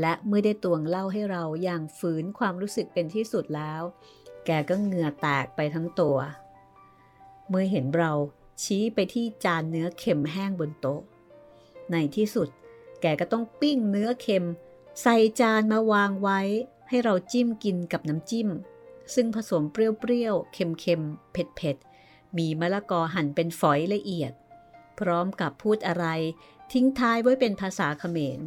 [0.00, 3.82] และเมื่อได้ตวงเล่าให้เราอย่างฝืนความรู้สึกเป็นที่สุดแล้ว
[4.46, 6.16] แกก็เหงื่อแตกไปทั้งตัว
[7.48, 8.12] เมื่อเห็นเรา
[8.62, 11.02] ชี้ไปที่จานเนื้อเค็มแห้งบนโต๊ะ
[11.90, 12.48] ในที่สุด
[13.00, 14.46] แกก็ต้องปิ้งเนื้อเค็ม
[15.02, 16.40] ใส่จานมาวางไว้
[16.88, 18.48] ให้เราจิ้มกินกับน้ำจิ้ม
[19.14, 19.76] ซึ่งผสมเป
[20.10, 24.32] รี้ยวๆ เค็มๆ เผ็ดๆ มีมะละกอหั่นเป็นฝอยละเอียด
[24.98, 26.06] พร้อมกับพูดอะไร
[26.72, 28.40] ทิ้งท้ายไว้เป็นภาษาเขมร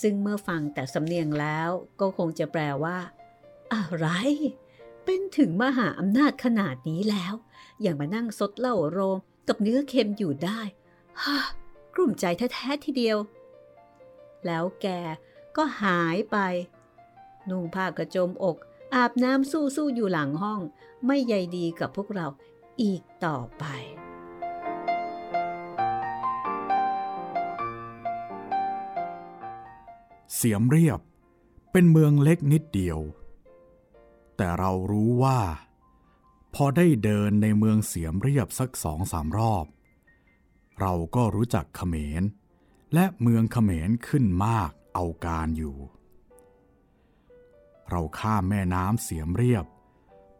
[0.00, 2.98] ซึ่งเมื่อฟังแต่สำเนียงแล้วก็คงจะแปลว่า
[3.74, 4.08] อะไร
[5.04, 7.34] เป็นถึงมหาอำนาจขนาดนี้แล้ว
[7.80, 9.16] อย่างมานั่งซดเหล้าโรง
[9.52, 10.60] กับเนื้อเค็มอยู่ได้
[11.22, 11.36] ฮ่า
[11.94, 13.18] กลุ่มใจแท้ๆทีเดียว
[14.46, 14.86] แล้วแก
[15.56, 16.36] ก็หายไป
[17.48, 18.56] นุ่งผ้ากระโจมอก
[18.94, 20.60] อาบน้ำสู้ๆอยู่หลังห้อง
[21.06, 22.26] ไม่ใยดีกับพวกเรา
[22.82, 23.64] อีกต่อไป
[30.34, 31.00] เสียมเรียบ
[31.72, 32.98] เป็นเมืองเล็กนิดเดียว
[34.36, 35.40] แต่เรารู้ว่า
[36.54, 39.66] พอได้เดินในเมืองเสียมเรียบสักสองสามรอบ
[40.80, 42.22] เราก็รู้จักเขมร
[42.94, 45.76] และเมืองเขมรขึ้นมากเอาการอยู่
[47.90, 49.64] เราข้ามแม่น้ำเสียมเรียบ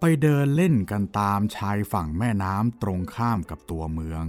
[0.01, 4.25] ไปเดินเล่นกันตามชายฝั่งแม่น้ำตรงข้ามกับตัวเมือง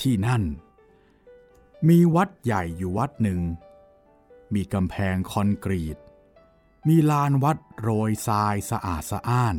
[0.00, 0.42] ที่นั่น
[1.88, 3.40] มีวัดใหญ่อยู่วัดหนึ่ง
[4.54, 5.98] มีกำแพงคอนกรีต
[6.88, 9.56] มีลานวัดโรยทรายสะอาดสะอ้าน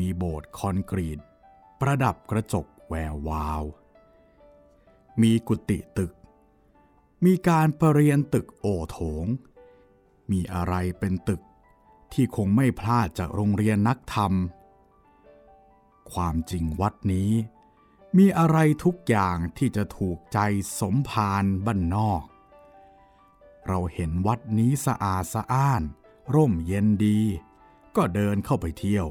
[0.00, 1.18] มีโบสถ์คอนกรีต
[1.80, 3.62] ประดับกระจกแวววาว
[5.22, 6.12] มีกุฏิตึก
[7.24, 9.26] มีการประเรียนตึกโอโถง
[10.30, 11.42] มีอะไรเป็นตึก
[12.12, 14.32] ที่คงไม่พลาดจากโรงเรียนนักธรรม
[16.12, 17.30] ความจริงวัดนี้
[18.16, 20.38] มีอะไรทุกอย่างที่จะถูกใจ
[20.80, 22.22] สมภารบ้านนอก
[23.66, 25.82] เราเห็นวัดนี้สะอาดสะอ้าน
[26.34, 27.20] ร่มเย็นดี
[27.96, 29.06] ก็เดินเข้าไปเที่ยว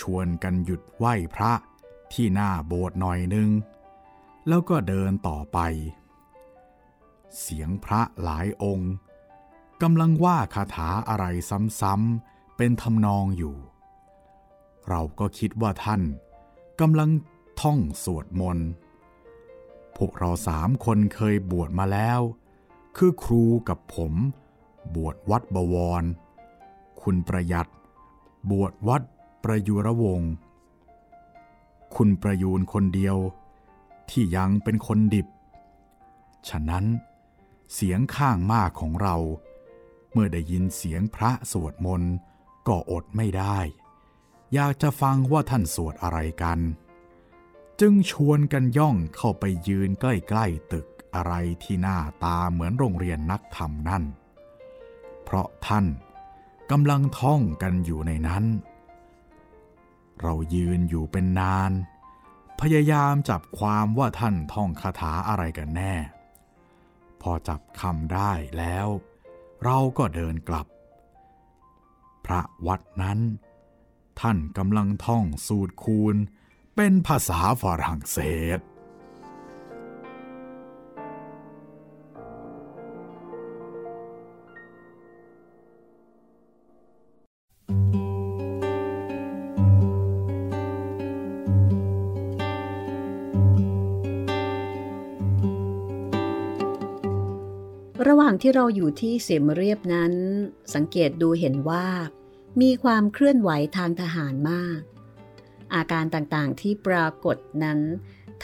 [0.00, 1.52] ชวนกันหยุดไหว้พระ
[2.12, 3.48] ที่หน้าโบสถ์หน่อยนึง
[4.48, 5.58] แล้วก็เดินต่อไป
[7.38, 8.92] เสียงพระหลายองค์
[9.82, 11.24] กำลังว่าคาถาอะไร
[11.80, 13.56] ซ้ำๆเป็นทำนองอยู่
[14.88, 16.02] เราก็คิดว่าท่าน
[16.80, 17.10] กำลัง
[17.60, 18.68] ท่องสวดมนต์
[19.96, 22.20] พวกเราสามคนเคยบวชมาแล้ว
[22.96, 24.12] คือครูกับผม
[24.94, 26.04] บวชวัดบวร
[27.02, 27.68] คุณประหยัด
[28.50, 29.02] บวชวัด
[29.44, 30.32] ประยุรวงศ์
[31.96, 33.16] คุณประยูนคนเดียว
[34.10, 35.26] ที่ยังเป็นคนดิบ
[36.48, 36.84] ฉะนั้น
[37.74, 39.16] เสียงข้างมากของเรา
[40.12, 42.14] เมื่อได้ยินเสียงพระสวดมนต์
[42.68, 43.58] ก็อดไม่ได้
[44.54, 46.58] อยากจะฟังว่าท่านสวดอะไรกัน
[47.80, 54.04] จึงชวนกันย่องเข้าไปยืนใกล้ๆตึกอะไรที่หน้าตาเหมือนโรงเรียนนักธรรมนั่น
[55.24, 55.86] เพราะท่าน
[56.70, 58.44] กำลังท่องกันอยู่ในนั้น
[60.22, 61.72] เรายืนอยู่เป็นนาน
[62.60, 65.94] พยายามจับความว่าท่านท่องคาถาอะไรกันแน่
[67.22, 68.88] พอจับคำได้แล้ว
[69.64, 70.66] เราก็เดินกลับ
[72.26, 73.18] พระวัดนั้น
[74.20, 76.16] ท่านกำลังท่องสูตรคูณ
[76.76, 78.18] เป็นภาษาฝรั่งเศ
[78.56, 78.58] ส
[98.42, 100.12] ที่เราอยู่ที่เสียมเรียบนั้น
[100.74, 101.86] สังเกตดูเห็นว่า
[102.60, 104.80] มีความเคลื่อนไหวทางทหารมาก
[105.74, 107.80] อาการต่างๆที่ปรากฏนั้น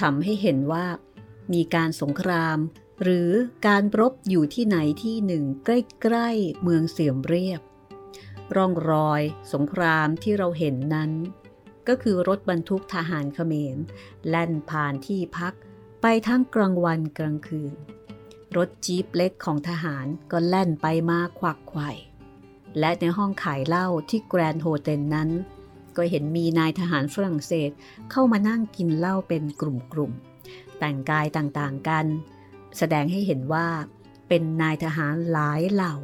[0.00, 0.87] ทำให้เห็นว่า
[1.52, 2.59] มีการสงคราม
[3.02, 3.30] หรือ
[3.66, 7.61] การรบอยู่ที่ไหนที่หนึ่งใกล้ๆเมืองเสียมเรียบ
[8.57, 11.11] ร่องรอยสงครามที่เราเห็นนั้น
[11.88, 13.76] ก็คือรถบรรทุกทหารเขมร
[14.28, 15.54] แล่นผ่านที่พัก
[16.02, 17.72] ไปทั้งกลางวันกลางคืน
[18.57, 21.90] รถจี๊ปเล็กของทหารก็แล่นไปมาควักไข่
[22.79, 25.31] และในห้องขายเหล้าที่แกรนด์โฮเทลนั้น
[25.97, 27.71] ก็เห็นมีนายทหารฝรั่งเศส
[28.11, 32.07] เข้ามานั่งกินเหล้าเป็นกลุ่มๆ แต่งกายต่างๆกัน
[32.79, 33.69] แสดงให้เห็นว่า
[34.29, 35.95] เป็นนายทหารหลายเหล่า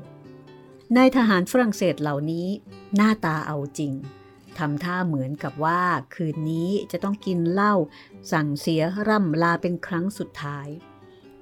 [0.96, 2.46] นายทหารฝรั่งเศสเหล่านี้
[2.96, 3.92] หน้าตาเอาจริง
[4.58, 5.82] ทำท่าเหมือนกับว่า
[6.14, 7.74] คืนนี้จะต้องกินเหล้า
[8.32, 10.68] สั่งเสียร่ำลาเป็นครั้งสุดท้าย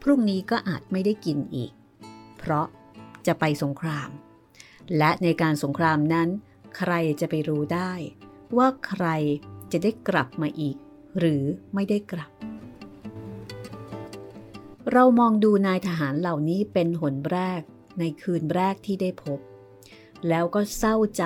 [0.08, 1.72] รุ่งนี้ก็อาจไม่ได้กินอีก
[2.38, 2.66] เพราะ
[3.26, 4.10] จะไปสงคราม
[4.98, 6.28] และในการสงครามนั้น
[6.76, 7.92] ใครจะไปรู้ได้
[8.56, 9.06] ว่าใคร
[9.72, 10.76] จะได้กลับมาอีก
[11.18, 11.42] หรือ
[11.74, 12.30] ไม่ได้กลับ
[14.92, 17.60] เรามองดูนายทหารเหล่านี้เป็นหนแรก
[17.98, 19.38] ในคืนแรกที่ได้พบ
[20.28, 21.24] แล้วก็เศร้าใจ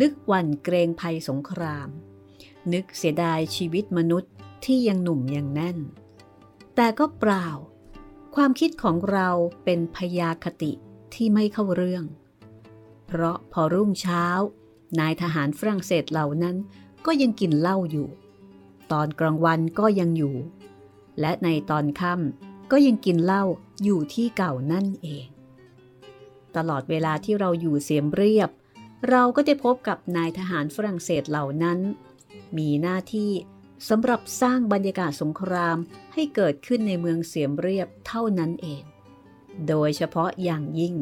[0.00, 1.88] นึกวันเกรงภัยสงคราม
[2.72, 4.32] นึกเสียดายชีวิตมนุษย์
[4.64, 5.78] ที่ยังหนุ่มยังแน่น
[6.76, 7.48] แต่ก็เปล่า
[8.40, 9.28] ความคิดของเรา
[9.64, 10.72] เป็นพยาคติ
[11.14, 12.04] ที่ไม่เข้าเรื่อง
[13.06, 14.24] เพราะพอรุ่งเช้า
[15.00, 16.56] นายทหารฝรั่งเศสเหล่านั้น
[17.06, 18.08] ก็ยังกินเหล้าอยู่
[18.92, 20.34] ตอนกลางวันก็ยังอยู่
[21.20, 23.44] และในตอนค่ำก็ยังกินเหล้า
[23.84, 25.26] อยู่ที่เก่านั่นเอง
[26.56, 28.50] ตลอดเวลาที่เราอยู่เสียมเรียบ
[29.10, 31.78] เราก็ได้พบกับนายทหารฝรั่งเศสเหล่านั้น
[32.56, 33.30] มีหน้าที่
[33.88, 35.76] สำหรับสร้างบรรยากาศสงคราม
[36.14, 38.82] ให้เกิดขึ้นในเมืองเสียมเรียบเท่านั้นเอง
[39.68, 40.94] โดยเฉพาะอย่างยิ่ง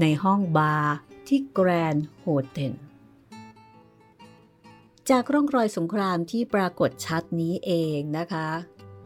[0.00, 0.94] ในห้องบาร์
[1.28, 2.74] ที่แกรนด์โฮเทล
[5.10, 8.48] จากร่องรอยสงครามที่ปรากฏชัดนี้เองนะคะ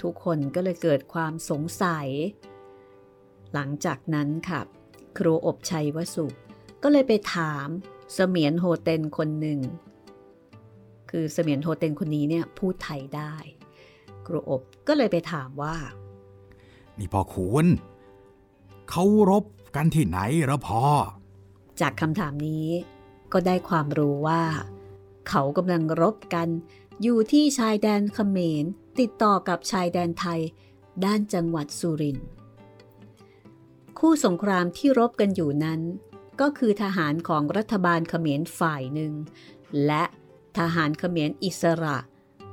[0.03, 2.09] ทุกคนก็เลยเกิดความสงสัย
[3.53, 4.61] หลังจากนั้นค่ะ
[5.18, 6.27] ครูอบชัยวสุ
[6.83, 7.66] ก็เลยไปถาม
[8.14, 9.61] เสมียนโฮเทลคนหนึ่ง
[11.14, 13.35] คือเสมียนโฮเทนคนนี้เนี่ยพูดไทยได้
[14.27, 15.77] ครูอบก็เลยไปถามว่า
[16.98, 17.66] นี่พ่อคุณ
[18.90, 19.44] เขารบ
[19.77, 20.85] กันที่ไหนหรอพ่อ
[21.81, 22.68] จากคำถามนี้
[23.33, 24.42] ก็ได้ความรู้ว่า
[25.29, 26.48] เขากำลังรบกัน
[27.03, 28.64] อยู่ที่ชายแดนเขมร
[29.01, 30.40] ติดต่อกับชายแดนไทย
[31.05, 32.29] ด้านจังหวัดสุรินทร์
[33.98, 35.81] คู่สงครามที่รบกันอยู่นั้น
[36.40, 39.12] ก็คือทหารของรัฐบาลเขมรฝ่ายหนึ่ง
[39.87, 40.05] และ
[40.58, 41.96] ทหารเขมรอิสระ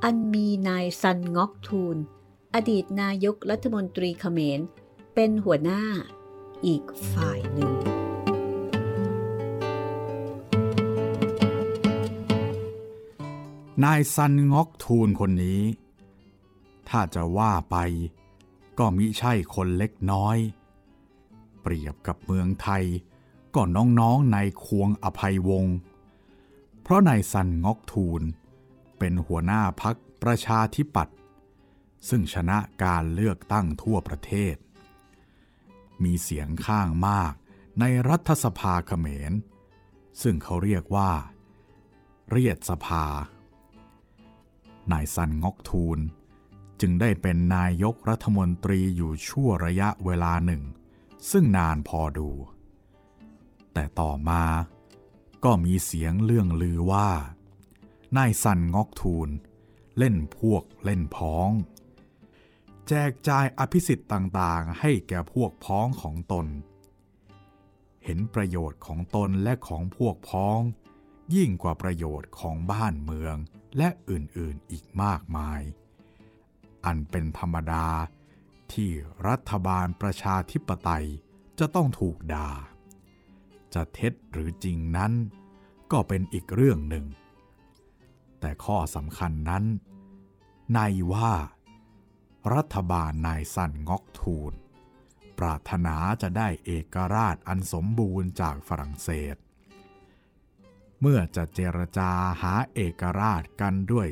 [0.03, 1.97] อันมีนายซันงอกทูล
[2.55, 4.59] อดีตนายกรัฐมนตรีเขมร
[5.15, 5.83] เป็นหัวหน้า
[6.65, 7.73] อีกฝ่ายหนึ่ง
[13.83, 15.62] นายซันงอกทูลคนนี้
[16.89, 17.77] ถ้าจะว่าไป
[18.77, 20.38] ก็มิใช่คนเล็กน้อย
[21.62, 22.83] เปรียบกับเมืองไทย
[23.55, 25.75] ก็น้องๆในควงอภัยวงศ์
[26.89, 28.21] ราะนายซันงอกทูล
[28.99, 31.17] เป็นหัวหน้าพักประชาธิปัตย์
[32.10, 34.56] ซึ่งชนะการเลือกตั้งทั่วประเทศ
[36.04, 37.34] มีเสียงข้างมาก
[37.80, 39.34] ในรัฐสภาเขมร
[40.21, 41.12] ซึ่งเขาเรียกว่า
[42.30, 43.06] เรียดสภา
[44.91, 45.99] นายซันงอกทูล
[46.82, 50.63] จึงได้เป็นนายกรัฐมนตรีอยู่ชั่วระยะเวลาหนึ่ง
[51.32, 52.30] ซึ่งนานพอดู
[53.73, 54.43] แต่ต่อมา
[55.43, 57.10] ก็มีเสียงเรื่องลือว่า
[58.17, 59.30] นายซันงอกทูล
[59.97, 61.49] เล่นพวกเล่นพ้อง
[62.88, 66.47] แจกจ่ายอภิสิทธิ์ต่างๆ ให้แก่พวกพ้องของตน
[68.04, 70.60] เห็นประโยชน์ของตนและของพวกพ้อง
[71.36, 73.36] ยิ่งกว่าประโยชน์ของบ้านเมือง
[73.78, 75.62] และอื่นๆอีกมากมาย
[76.86, 77.88] อันเป็นธรรมดา
[78.73, 78.89] ที่
[79.28, 81.08] รัฐบาลประชาธิปไตย
[81.60, 82.49] จะต้องถูกด่า
[83.73, 85.12] จะเท็จหรือจริงนั้น
[85.91, 87.05] ก็เป็นอีกเรื่องหนึ่ง
[88.39, 89.63] แต่ข้อสำคัญนั้น
[90.73, 90.79] ใน
[91.13, 91.34] ว่า
[92.55, 94.53] รัฐบาลนายสันงอกทูล
[95.39, 99.36] ปรารถนาจะได้เอกราชอันสมบูรณ์จากฝรั่งเศส
[101.01, 104.10] เมื่อจะเจรจาหาเอกราชกันด้วย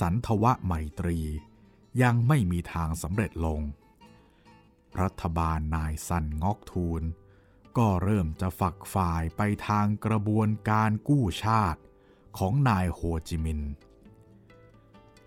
[0.00, 1.18] สันทวะไมตรี
[2.02, 3.60] ยังไม่มีทางสำเร็จลง
[5.02, 7.02] รัฐบาลนายสันงอกทูล
[7.78, 11.80] ก็เริ่มจะฝักฝ่ายไปทางกระบวนการกู้ชาติ
[12.38, 13.72] ของนายโฮจิมินห์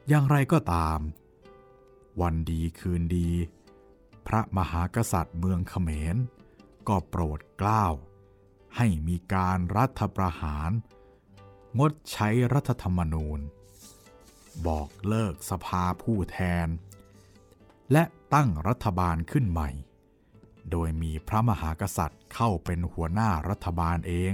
[0.08, 1.00] อย่างไรก็ตาม
[2.22, 3.30] วันดีคืนดี
[4.28, 6.16] พระมหากษัตริย์เมืองเขมร
[6.88, 7.86] ก็โปรดเกล้า
[8.76, 10.72] ให้มีการรัฐประหาร
[11.80, 13.40] งดใช้รัฐธรรมนูญ
[14.68, 16.68] บอกเลิกสภาผู้แทน
[17.92, 18.04] และ
[18.34, 19.70] ตั้งรัฐบาลขึ้นใหม่
[20.72, 24.34] โดยมีพระมหากษัตริย์ เข้าเป็นหัวหน้ารัฐบาลเอง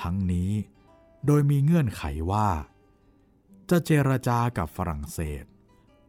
[0.00, 0.50] ทั้งนี้
[1.26, 2.02] โดยมีเงื่อนไข
[2.32, 2.48] ว่า
[3.70, 5.44] จะเจรจากับฝรั่งเศส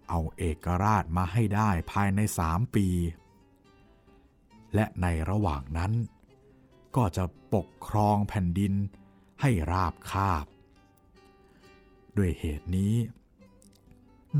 [0.09, 2.87] เอาเอกราชมาให้ได้ภายในสามปี
[4.75, 5.93] และในระหว่างนั้น
[6.95, 8.73] ก็จะปกครองแผ่นดิน
[9.41, 10.45] ให้ราบคาบ
[12.17, 12.95] ด้วยเหตุนี้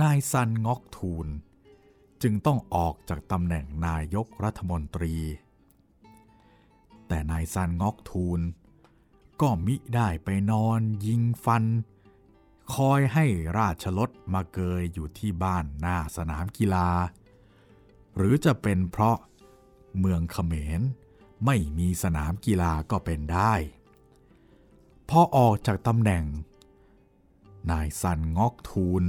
[0.02, 1.28] นายซันงอกทูล
[2.22, 5.16] จึงต้องออกจากตำแหน่งนายกรัฐมนตรี
[7.14, 8.42] แต่นายซันงอกทูล
[9.42, 11.64] ก็มิได้ไปนอนยิงฟัน
[12.74, 13.26] คอยให้
[13.58, 16.90] ราชลดมาเกยอยู่ที่บ้านหน้าสนามกีฬา
[18.16, 19.18] หรือจะเป็นเพราะ
[20.00, 20.82] เมืองเขมร
[21.46, 23.54] ไม่มีสนามกีฬาก็เป็นได้
[25.10, 26.24] พอออกจากตำแหน่ง
[27.72, 29.04] นายซันงอกทูล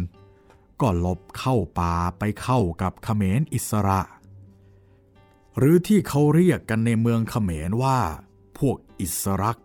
[0.80, 4.00] ก็หลบเข้าป่าไปเข้ากับเขมรอิสระ
[5.58, 8.00] หรือที่เขาเรียกกันในเมืองเขมรว่า
[8.58, 9.58] พวกอิสรัก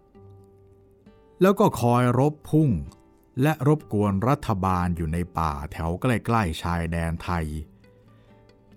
[1.41, 2.69] แล้วก็คอยรบพุ่ง
[3.41, 7.45] และรบกวนรัฐบาลอยู่ในป่าแถวใกล้ๆชายแดนไทย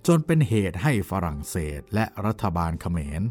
[0.07, 3.22] จนเป็นเหตุให้ฝรั่งเศสและรัฐบาลเขมร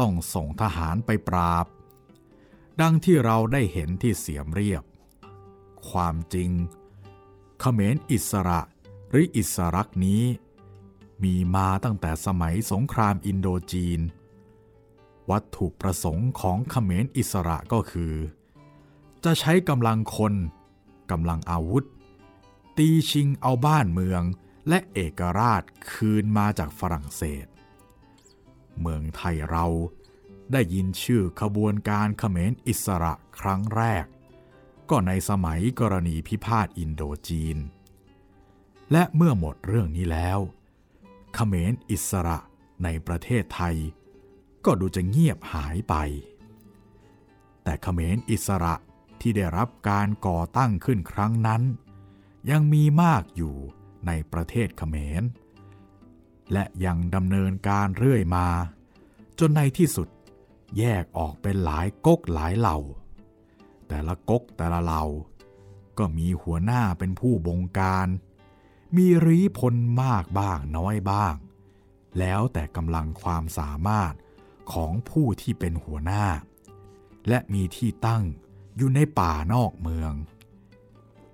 [0.00, 1.66] ต้องส่งทหารไปปราบ
[2.80, 4.84] ดังที่เราได้เห็นที่เสียมเรียบ
[5.90, 6.50] ความจริง
[7.60, 8.60] เขมรอิสระ
[9.10, 10.22] หรืออิสรักนี้
[11.22, 14.00] มีมาตั้งแต่สมัยสงครามอินโดจีน
[15.30, 18.14] วัตถุประสงค์ของเขมรอิสระก็คือ
[19.24, 20.34] จะใช้กำลังคน
[21.10, 21.84] กำลังอาวุธ
[22.76, 24.22] ตีชิงเอาบ้านเมือง
[24.68, 27.46] และเอกราชคืนมาจากฝรั่งเศส
[28.80, 29.66] เมืองไทยเรา
[30.52, 34.04] ได้ยินชื่อขบวนการเขมรอิสระครั้งแรก
[34.90, 37.58] ก็ในสมัยกรณีพิพาทอินโดจีน
[38.92, 40.38] และเมื่อหมดเรื่องนี้แล้ว
[41.34, 42.38] เขมรอิสระ
[42.84, 43.76] ในประเทศไทย
[44.64, 45.94] ก็ดูจะเงียบหายไป
[47.62, 48.74] แต่เขมรอิสระ
[49.20, 51.62] ที่ได้รับการก่อตั้งขึ้นครั้งนั้น
[52.50, 53.54] ยังมีมากอยู่
[54.06, 55.22] ในประเทศเขมร
[56.52, 58.46] และยังดำเนินการเรื่อยมา
[59.38, 60.08] จนในที่สุด
[60.78, 62.78] แยกออกเป็นหลายก๊กหลายเหล่า
[63.88, 65.04] แต่ละก๊กแต่ละเหล่า
[65.98, 68.08] ก็มีหัวหน้าเป็นผู้บงการ
[68.96, 71.34] มีรีพลมากบ้างน้อยบ้าง
[72.18, 74.14] แล้วแต่กำลังความสามารถ
[74.72, 76.26] ของผู้ที่เป็นหัวหน้า
[77.28, 78.22] และมีที่ตั้ง
[78.76, 80.12] อยู่ในป่านอกเมือง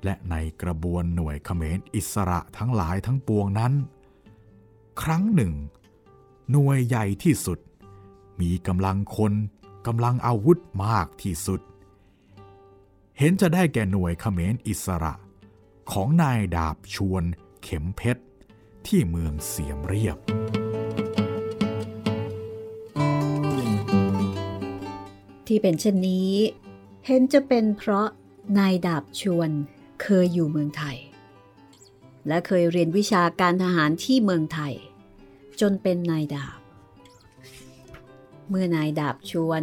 [0.05, 3.73] และในกระบวนหน่วยเขมรอิสระทั้งหลายทั้งปวงนั้น
[5.03, 5.53] ครั้งหนึ่ง
[6.51, 7.59] หน่วยใหญ่ที่สุด
[8.41, 9.33] มีกำลังคน
[9.87, 11.61] กำลังอาวุธมากที่สุด
[13.19, 15.15] เห็นจะได้แก่หน่วยเขมรอิสระ
[15.93, 17.25] ของนายดาบชวน
[17.63, 18.23] เข็มเพชร
[18.87, 20.19] ที่เมืองเสียมเรียบ
[25.47, 26.33] ที่เป็นเช่นนี้
[27.07, 28.09] เห็นจะเป็นเพราะ
[28.59, 29.51] นายดาบชวน
[30.03, 30.99] เคยอยู่เมืองไทย
[32.29, 34.75] และเคยเรียนวิชาการทหารที่เมืองไทย
[35.61, 36.59] จนเป็นนายดาบ
[38.49, 39.63] เมื่อนายดาบชวน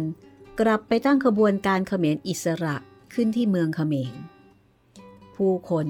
[0.60, 2.76] กลับไปตั้งขบวนการเขมรอิสระ
[3.14, 4.14] ขึ้นที่เมืองเขมร
[5.36, 5.86] ผู้คน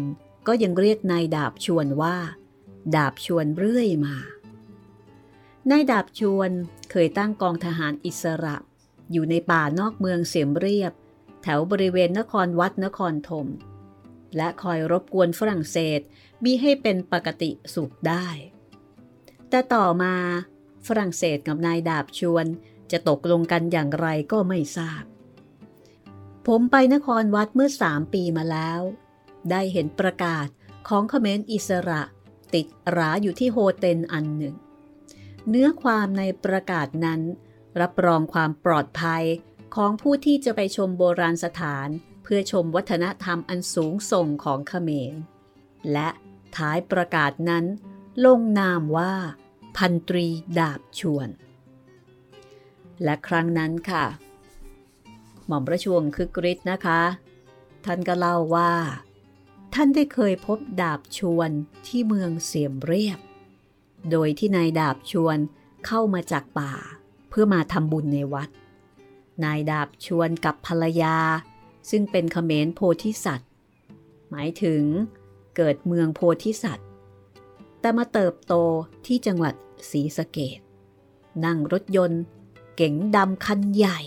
[0.46, 2.16] ก็ยังเรียกนายดาบชวนว่า
[2.96, 4.16] ดาบชวนเรื่อยมา
[5.70, 6.50] นายดาบชวน
[6.90, 8.56] เคยตั้งกองทหารอิสระ
[9.12, 10.92] อยู่ในป่านอกเมืองเสียมเรียบ
[11.42, 13.46] แถวบริเวณนครวัดนครธม
[14.36, 16.00] และคอยรบกวนฝรั่งเศส
[16.44, 18.26] มีให้เป็นปกติสุขได้
[19.50, 20.14] แต่ต่อมา
[20.86, 22.46] ฝรั่งเศสกับนายดาบชวน
[22.92, 25.04] จะตกลงกันอย่างไรก็ไม่ทราบ
[26.46, 28.80] ผมไปนครวัดเมื่อสามปีมาแล้ว
[29.50, 30.46] ได้เห็นประกาศ
[30.88, 32.02] ของเขมรอิสระ
[32.54, 32.66] ติด
[32.96, 34.54] ราอยู่ที่โฮเทลอันหนึ่ง
[35.48, 37.20] เนื้อความในประกาศนั้น
[37.80, 39.24] รับรองความปลอดภัย
[39.74, 41.88] ของผู้ที่จะไปชมโบราณสถาน
[42.22, 45.14] เพื่อชมวัฒนธรรมอันสูงส่งของเขมร
[45.92, 46.08] และ
[46.56, 47.64] ท้ายประกาศนั้น
[48.24, 49.14] ลงนามว่า
[49.76, 50.26] พันตรี
[50.58, 51.28] ดาบชวน
[53.04, 54.04] และครั้งนั้นค่ะ
[55.46, 57.00] หม่อมปราชวงศ์คือกริชนะคะ
[57.84, 58.72] ท่านก็เล่าว่า
[59.78, 61.50] ท่านได้เคยพบดาบชวน
[61.86, 63.18] ที่เมืองเสียมเรียบ
[64.10, 65.38] โดยที่นายดาบชวน
[65.86, 66.72] เข้ามาจากป่า
[67.28, 68.50] เพื่อมาทำบุญในวัด
[69.44, 71.16] นายดาบชวนกับภรรยา
[71.90, 73.50] ซึ่งเป็นเขมรโพธิสัตว์
[74.30, 74.82] หมายถึง
[75.56, 76.88] เกิดเมืองโพธิสัตว์
[77.80, 78.54] แต่มาเติบโต
[79.06, 79.54] ที่จังหวัด
[79.90, 80.60] ศรีสะเกด
[81.44, 82.22] นั่งรถยนต์
[82.76, 84.00] เก๋งดำคันใหญ่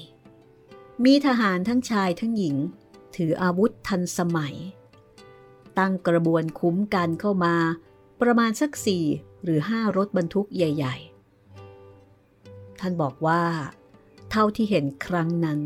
[1.04, 2.56] มีทหารทั้งชายทั้งหญิง
[3.16, 4.58] ถืออาวุธทันสมัย
[5.78, 7.56] ตั้งกระบวนคุ้มกันเข้ามา
[8.22, 9.06] ประมาณสักสี่
[9.44, 10.96] หรือห้ารถบรรทุกใหญ่
[11.84, 13.42] ๆ ท่านบอกว่า
[14.32, 15.60] เท่าที่เห็นครั้งนั้น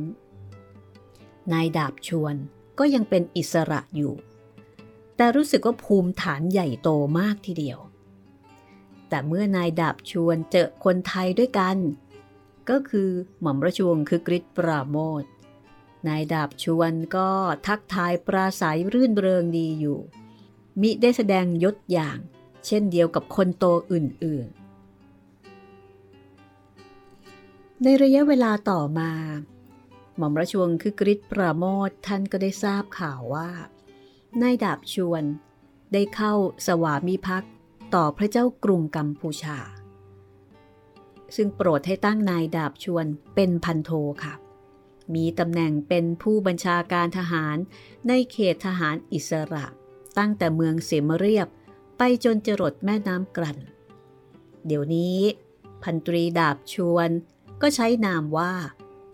[1.52, 2.36] นายดาบชวน
[2.80, 4.14] ก็ยังเป็นอิสระอยู่
[5.16, 6.90] แต่รู้สึกว่าภูมิฐานใหญ่โต
[7.20, 7.80] มากทีเดียว
[9.10, 11.78] แต่เมื่อนายดาบชวนเจอคนไทยด้วยกัน
[12.70, 13.10] ก็คือ
[13.42, 15.24] หม่อมราชวงศ์คือกริชปราโมท
[16.08, 17.30] นายดาบชวนก็
[17.68, 20.00] ทักทายปราศัยรื่นเริงดีอยู่
[20.82, 22.18] มิได้แสดงยศอย่าง
[22.66, 24.64] เช่นเดียวกับคนโตอื่นๆ
[27.84, 29.12] ในระยะเวลาต่อมา
[30.18, 33.50] หม่อมราชวงศ์คือกริชปราโมทท่านก็ได้ทราบข่าวว่า
[34.42, 35.24] นายดาบชวน
[35.94, 36.34] ได้เข้า
[36.68, 37.54] สวามิภักดิ์
[37.96, 39.58] ต่อพระเจ้ากรุงกัมพูชา
[41.36, 43.92] ซึ่งโปรดให้ตั้งนายดาบชวนเป็นพันโท
[44.24, 44.34] ค่ะ
[45.16, 47.58] มีตำแหน่งเป็นผู้บัญชาการทหาร
[48.08, 49.66] ในเขตทหารอิสระ
[50.18, 51.48] ตั้งแต่เมืองเสมเรียบ
[51.98, 53.58] ไปจนจรดแม่น้ำกลั่น
[54.66, 55.20] เดี๋ยวนี้
[55.84, 57.10] พันตรีดาบชวน
[57.62, 58.54] ก็ใช้นามว่า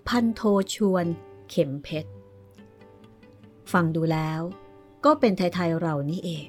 [0.07, 0.41] พันโท
[0.75, 1.05] ชวน
[1.49, 2.11] เข็มเพชร
[3.71, 4.41] ฟังดูแล้ว
[5.05, 6.47] ก็เป็นไทยๆเรานี่เอง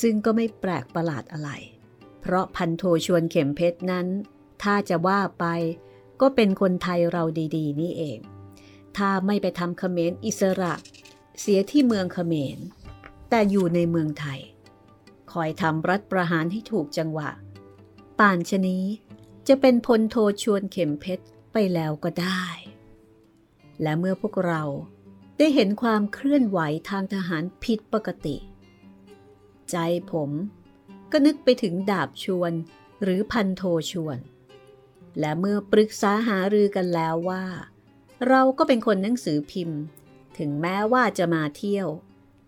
[0.00, 1.50] ซึ่งก็ไม่แปลกประหลาดอะไร
[2.20, 4.06] เพราะพันโทชวนเข็มเพชรนั้น
[4.62, 5.44] ถ้าจะว่าไป
[6.20, 7.24] ก็เป็นคนไทยเรา
[7.56, 8.18] ดี ๆ นี่เอง
[8.96, 10.74] ถ้าไม่ไปทำเขมรอิสระ
[11.40, 12.58] เสียที่เมืองเขมร
[13.30, 14.40] แต่อยู่ในเมืองไทย
[15.32, 17.30] คอยทำรัฐประหารให้ถูกจังหวะ
[18.18, 18.84] ป่านชนี้
[19.48, 22.44] จะเป็นพลโทชวนเข็มเพชรไปแล้วก็ได้
[23.82, 24.62] และเมื่อพวกเรา
[25.38, 28.36] ได้เห็นความเคลื่อนไหวทางทหารผิดปกติ
[29.70, 29.76] ใจ
[30.12, 30.30] ผม
[31.12, 32.52] ก็นึกไปถึงดาบชวน
[33.02, 34.18] หรือพันโทชวน
[35.20, 37.44] และเมื่อปรึกษาหารือกันแล้วว่า
[38.28, 39.80] เราก็เป็นคนหนังสือพิมพ์
[40.38, 41.88] ถึงแม้ว่าจะมาเที่ยว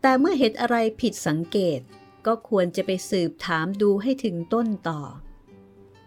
[0.01, 1.81] แต่เมื่อเห็นอะไรผิดสังเกต
[2.27, 5.01] ก็ควรจะไปสืบถามดูให้ถึงต้นต่อ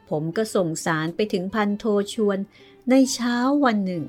[0.09, 2.37] ผมก็ส่งสารไปถึงพันโทชวน
[2.89, 4.05] ในเช้าวันหนึ่ง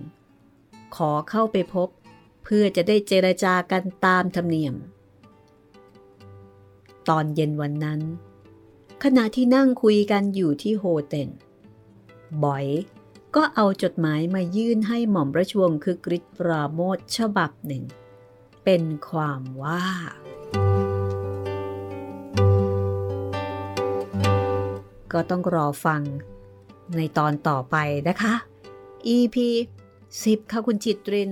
[0.97, 1.89] ขอเข้าไปพบ
[2.45, 4.75] เพื่อจะได้เจรจากันตามธรรมเนียม
[7.09, 8.01] ตอนเย็นวันนั้น
[9.05, 11.31] ขณะที่นั่งคุยกันอยู่ที่โฮเทล
[12.43, 12.67] บอย
[13.37, 17.85] ก็เอาจดหมายมายื่นให้หม่อมราชวงศ์คือกริชปราโมทฉบับหนึ่ง
[18.65, 19.87] เป็นความว่า
[25.13, 26.03] ก็ต้องรอฟัง
[26.97, 27.77] ในตอนต่อไป
[28.09, 28.35] นะคะ
[29.17, 29.37] EP
[29.95, 31.31] 10 ค่ะคุณจิตริน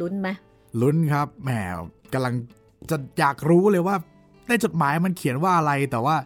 [0.00, 0.28] ลุ้นไหม
[0.80, 1.50] ลุ้นครับแหม
[2.12, 2.34] กำลัง
[2.90, 3.96] จะอยากรู้เลยว่า
[4.48, 6.16] ในจดหมายมันเขียนว่าอะไรแต่ว่า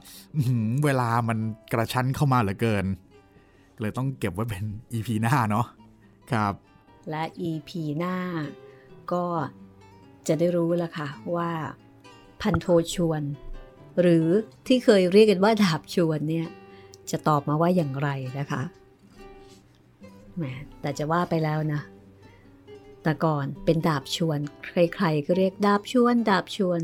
[0.84, 1.38] เวลามัน
[1.72, 2.86] กระชั้นเข้ามาเหลือเกิน
[3.81, 5.66] เลยต้องเก็บไว้เป็น EP หน้าเนาะ
[6.33, 6.55] ครับ
[7.11, 8.16] และ EP หน้า
[9.12, 9.25] ก็
[10.29, 11.51] จะได้รู้แล้วค่ะว่า
[12.41, 13.23] พันโทชวน
[14.01, 14.27] หรือ
[14.66, 16.49] ที่เคยเรียกกันว่าดาบชวนเนี่ย
[17.11, 18.09] จะตอบมาว่าอย่างไร
[18.39, 18.62] นะคะ
[20.37, 20.45] แหม
[20.81, 21.81] แต่จะว่าไปแล้วนะ
[23.03, 26.81] แต่ก่อนเป็นดาบชวน ใครๆก็เรียกดาบชวน ดาบชวน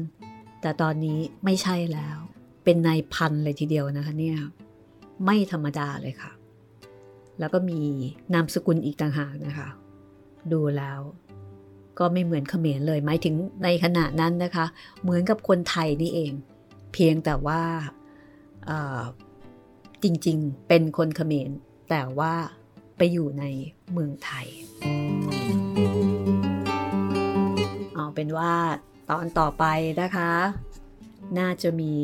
[0.60, 2.18] แต่ตอนนี้ไม่ใช่แล้ว
[2.64, 4.38] เป็นนายพันเลยทีเดียวนะคะเนี่ย
[5.24, 6.32] ไม่ธรรมดาเลยค่ะ
[7.38, 7.80] แล้วก็มี
[8.34, 9.68] นามสกุลอีกต่างหากนะคะ
[10.52, 11.00] ดูแล้ว
[11.98, 13.34] ก็ไม่เหมือนเขมรเลยหมายถึง
[13.64, 14.66] ในขณะนั้นนะคะ
[15.02, 16.32] เหมือนกับคนไทยนี่เอง
[16.92, 17.62] เพียงแต่ว่า
[20.02, 21.50] จริงๆ เป็นคนเขมร
[21.90, 22.32] แต่ว่า
[22.96, 23.44] ไปอยู่ใน
[23.92, 24.46] เมืองไทย
[27.94, 28.52] เอาเป็นว่า
[29.10, 29.64] ตอนต่อไป
[30.02, 30.32] นะคะ
[31.38, 31.94] น่าจะมี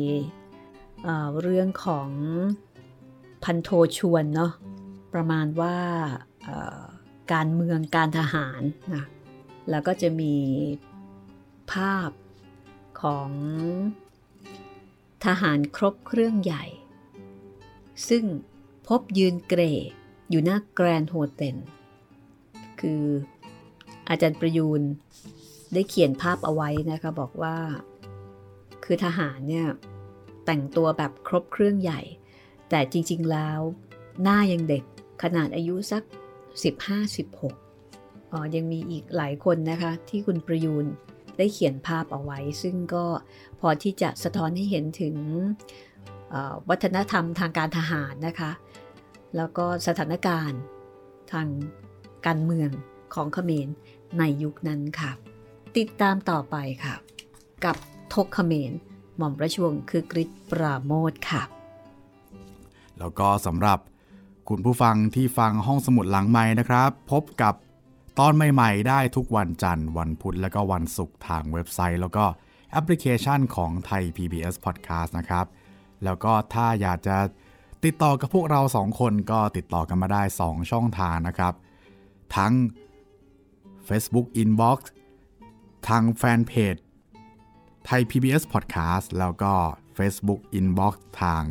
[1.03, 2.09] เเรื่องของ
[3.43, 4.51] พันโทชวนเนาะ
[5.15, 5.77] ประมาณว่า
[7.33, 8.61] การเมืองการทหาร
[8.93, 9.03] นะ
[9.69, 10.35] แล้วก็จะมี
[11.71, 12.09] ภาพ
[13.01, 13.31] ของ
[15.25, 16.65] ทหารครบเครื่องใหญ่
[18.09, 18.23] ซึ่ง
[18.87, 19.61] พบยืนเกร
[20.29, 21.57] อยู่หน้าแกรนโฮเทล
[22.79, 23.03] คือ
[24.09, 24.81] อาจารย์ประยูน
[25.73, 27.55] ได้เขียนภาพเอาไว้นะคะบอกว่า
[28.83, 29.67] คือทหารเนี่ย
[30.45, 32.01] แต่งตัวแบบครบเครื่องใหญ่
[32.69, 33.59] แต่จริงๆแล้ว
[34.23, 34.83] หน้ายังเด็ก
[35.23, 36.03] ขนาดอายุสัก
[37.17, 40.85] 15-16อ๋อยังมีอีกหลายคนนะคะที่คุณประยูน
[41.37, 43.05] ได้เขียนภาพเอาไว้ ซึ่งก็
[43.59, 45.15] พอที่จะสะท้อนให้เห็นถึง
[46.69, 48.51] วัฒนธรรมทางการทหารนะคะ
[49.37, 50.59] แล้วก็สถานการณ์
[51.31, 51.47] ทาง
[52.25, 52.69] การเมือง
[53.13, 53.67] ของเขมร
[54.19, 55.11] ในยุคนั้นค่ะ
[55.77, 56.95] ติดตามต่อไปค่ะ
[57.65, 57.75] กับ
[58.13, 58.71] ทกเขมร
[59.17, 61.43] หม่อมปราชวงคือกริชปราโมทค่ะ
[62.99, 63.79] แล้วก็สำหรับ
[64.49, 67.53] คุณผู้ฟังที่ฟังห้องสมุดหลังไม้นะครับ พบกับ
[68.19, 72.25] ตอนใหม่ๆ ได้ทุกวันจันทร์วันพุธและก็วันศุกร์ทางเว็บไซต์ แล้วก็
[72.71, 75.45] แอปพลิเคชันของไทย PBS Podcast นะครับ
[76.03, 77.17] แล้วก็ถ้าอยากจะ
[77.85, 81.53] ติดต่อกับพวกเราสองคนก็ติดต่อกันมาได้ 2 ช่องทางนะครับ
[82.35, 82.53] ทั้ง
[83.87, 84.79] Facebook Inbox
[85.87, 86.75] ทางแฟนเพจ
[87.85, 89.53] ไทย PBS Podcast แล้วก็
[89.97, 91.43] Facebook Inbox ทาง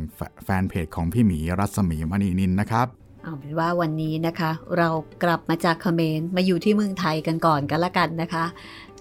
[0.43, 2.87] แฟนเพจของพี่หมีรัศมีมณีนินนะครับ
[3.23, 4.89] เอาเป็นว่าวันนี้นะคะ เรา
[5.23, 8.45] กลับมาจากเขมรมาอยู่ที่เมืองไทยกันก่อนกันละกันนะคะ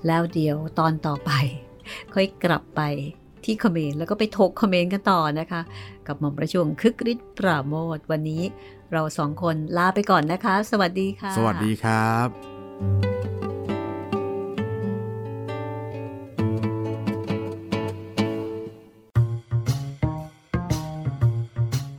[0.06, 1.30] แล้วเดี๋ยวตอนต่อไป
[2.14, 2.80] ค่อยกลับไป
[3.44, 5.60] ที่เขมรแล้วก็ไปทกเขมรกันต่อนะคะ
[6.06, 8.42] กับหม่อมประชุมคึกฤทธิ์ปราโมทวันนี้
[8.92, 13.13] เราสองคนลาไปก่อนนะคะ สวัสดีค่ะ สวัสดีครับ